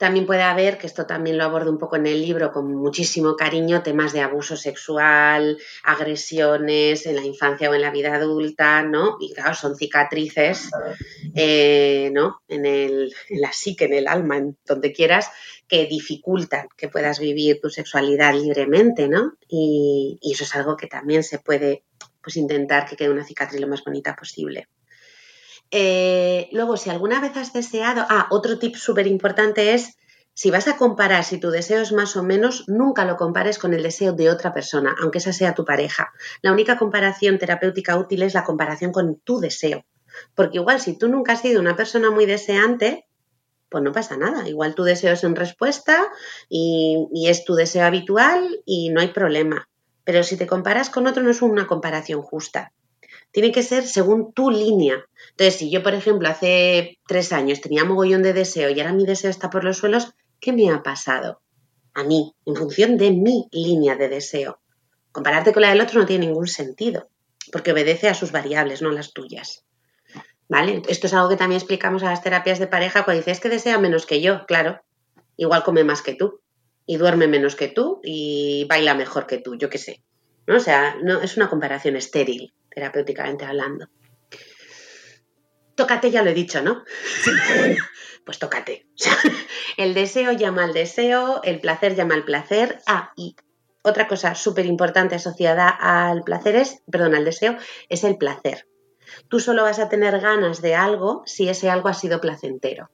[0.00, 3.36] También puede haber, que esto también lo abordo un poco en el libro con muchísimo
[3.36, 9.18] cariño, temas de abuso sexual, agresiones en la infancia o en la vida adulta, ¿no?
[9.20, 10.70] Y claro, son cicatrices,
[11.34, 12.40] eh, ¿no?
[12.48, 15.28] En, el, en la psique, en el alma, en donde quieras,
[15.68, 19.34] que dificultan que puedas vivir tu sexualidad libremente, ¿no?
[19.48, 21.84] Y, y eso es algo que también se puede,
[22.22, 24.66] pues, intentar que quede una cicatriz lo más bonita posible.
[25.70, 29.96] Eh, luego, si alguna vez has deseado, ah, otro tip súper importante es,
[30.34, 33.74] si vas a comparar si tu deseo es más o menos, nunca lo compares con
[33.74, 36.12] el deseo de otra persona, aunque esa sea tu pareja.
[36.40, 39.84] La única comparación terapéutica útil es la comparación con tu deseo.
[40.34, 43.06] Porque igual si tú nunca has sido una persona muy deseante,
[43.68, 44.48] pues no pasa nada.
[44.48, 46.08] Igual tu deseo es en respuesta
[46.48, 49.68] y, y es tu deseo habitual y no hay problema.
[50.04, 52.72] Pero si te comparas con otro no es una comparación justa.
[53.30, 55.04] Tiene que ser según tu línea.
[55.40, 59.06] Entonces, si yo, por ejemplo, hace tres años tenía mogollón de deseo y ahora mi
[59.06, 61.40] deseo está por los suelos, ¿qué me ha pasado?
[61.94, 64.60] A mí, en función de mi línea de deseo.
[65.12, 67.08] Compararte con la del otro no tiene ningún sentido,
[67.52, 69.64] porque obedece a sus variables, no las tuyas.
[70.46, 70.82] ¿Vale?
[70.88, 73.78] Esto es algo que también explicamos a las terapias de pareja cuando dices que desea
[73.78, 74.82] menos que yo, claro.
[75.38, 76.42] Igual come más que tú,
[76.84, 80.02] y duerme menos que tú, y baila mejor que tú, yo qué sé.
[80.46, 80.58] ¿No?
[80.58, 83.88] O sea, no, es una comparación estéril terapéuticamente hablando.
[85.80, 86.84] Tócate, ya lo he dicho, ¿no?
[88.26, 88.86] pues tócate.
[89.78, 92.80] el deseo llama al deseo, el placer llama al placer.
[92.86, 93.34] Ah, y
[93.80, 97.56] otra cosa súper importante asociada al placer es, perdón, al deseo,
[97.88, 98.68] es el placer.
[99.28, 102.90] Tú solo vas a tener ganas de algo si ese algo ha sido placentero.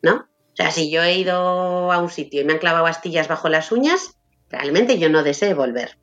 [0.00, 0.28] ¿No?
[0.52, 3.48] O sea, si yo he ido a un sitio y me han clavado astillas bajo
[3.48, 4.16] las uñas,
[4.48, 5.98] realmente yo no deseo volver.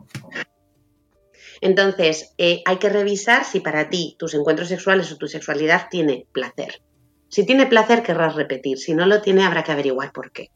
[1.64, 6.28] Entonces, eh, hay que revisar si para ti tus encuentros sexuales o tu sexualidad tiene
[6.34, 6.82] placer.
[7.30, 8.78] Si tiene placer, querrás repetir.
[8.78, 10.52] Si no lo tiene, habrá que averiguar por qué.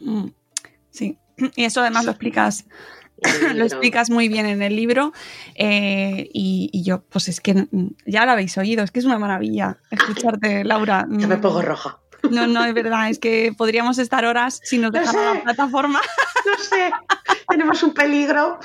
[0.00, 0.28] Mm,
[0.90, 1.18] sí,
[1.54, 2.66] y eso además lo explicas
[3.54, 5.12] lo explicas muy bien en el libro
[5.54, 7.66] eh, y, yo, pues es que
[8.06, 11.06] ya lo habéis oído, es que es una maravilla escucharte, Laura.
[11.10, 12.00] Yo me pongo roja.
[12.30, 16.00] No, no, es verdad, es que podríamos estar horas si nos dejara la plataforma.
[16.46, 16.92] No sé,
[17.48, 18.58] tenemos un peligro.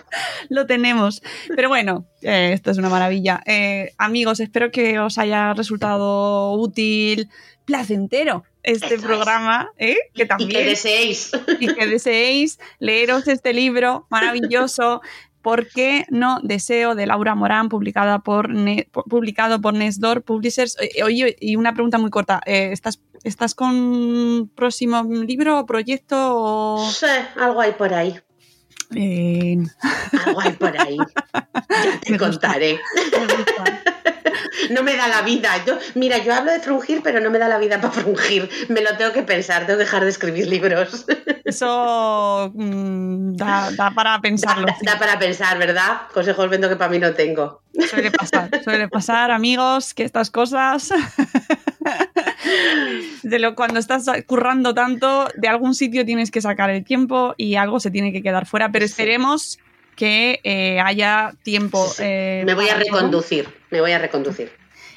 [0.49, 1.23] Lo tenemos.
[1.55, 3.41] Pero bueno, eh, esto es una maravilla.
[3.45, 7.29] Eh, amigos, espero que os haya resultado útil,
[7.65, 9.97] placentero este programa, ¿eh?
[10.13, 10.51] que también...
[10.51, 11.31] Y que deseéis.
[11.59, 15.01] Y que deseéis leeros este libro maravilloso.
[15.41, 18.47] ¿Por qué no deseo de Laura Morán, publicada por
[19.09, 20.77] publicado por Nesdor Publishers?
[21.03, 22.41] Oye, y una pregunta muy corta.
[22.45, 26.17] ¿estás, ¿Estás con próximo libro o proyecto?
[26.17, 26.89] O...
[26.91, 27.05] Sí,
[27.37, 28.19] algo hay por ahí.
[30.25, 30.97] Algo hay por ahí.
[30.97, 32.79] Ya te contaré.
[34.71, 35.63] no me da la vida.
[35.65, 38.49] Yo, mira, yo hablo de frungir, pero no me da la vida para frungir.
[38.69, 41.05] Me lo tengo que pensar, tengo que dejar de escribir libros.
[41.45, 44.67] Eso mm, da, para pensarlo.
[44.81, 46.01] Da, para pensar, ¿verdad?
[46.13, 47.61] Consejos vendo que para mí no tengo.
[47.89, 50.89] Suele pasar, suele pasar, amigos, que estas cosas.
[53.23, 57.55] de lo cuando estás currando tanto, de algún sitio tienes que sacar el tiempo y
[57.55, 58.71] algo se tiene que quedar fuera.
[58.71, 59.59] Pero esperemos
[59.95, 61.85] que eh, haya tiempo.
[61.99, 64.51] Eh, me voy a reconducir, me voy a reconducir.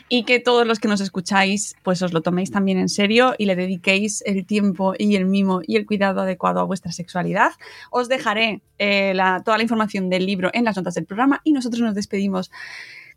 [0.09, 3.47] Y que todos los que nos escucháis, pues os lo toméis también en serio y
[3.47, 7.53] le dediquéis el tiempo y el mimo y el cuidado adecuado a vuestra sexualidad.
[7.91, 9.15] Os dejaré eh,
[9.45, 12.51] toda la información del libro en las notas del programa y nosotros nos despedimos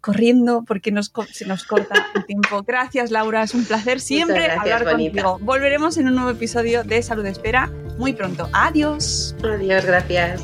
[0.01, 2.63] corriendo porque nos, se nos corta el tiempo.
[2.63, 3.43] Gracias, Laura.
[3.43, 5.39] Es un placer siempre hablar contigo.
[5.41, 8.49] Volveremos en un nuevo episodio de Salud Espera muy pronto.
[8.53, 9.35] Adiós.
[9.43, 10.43] Adiós, gracias.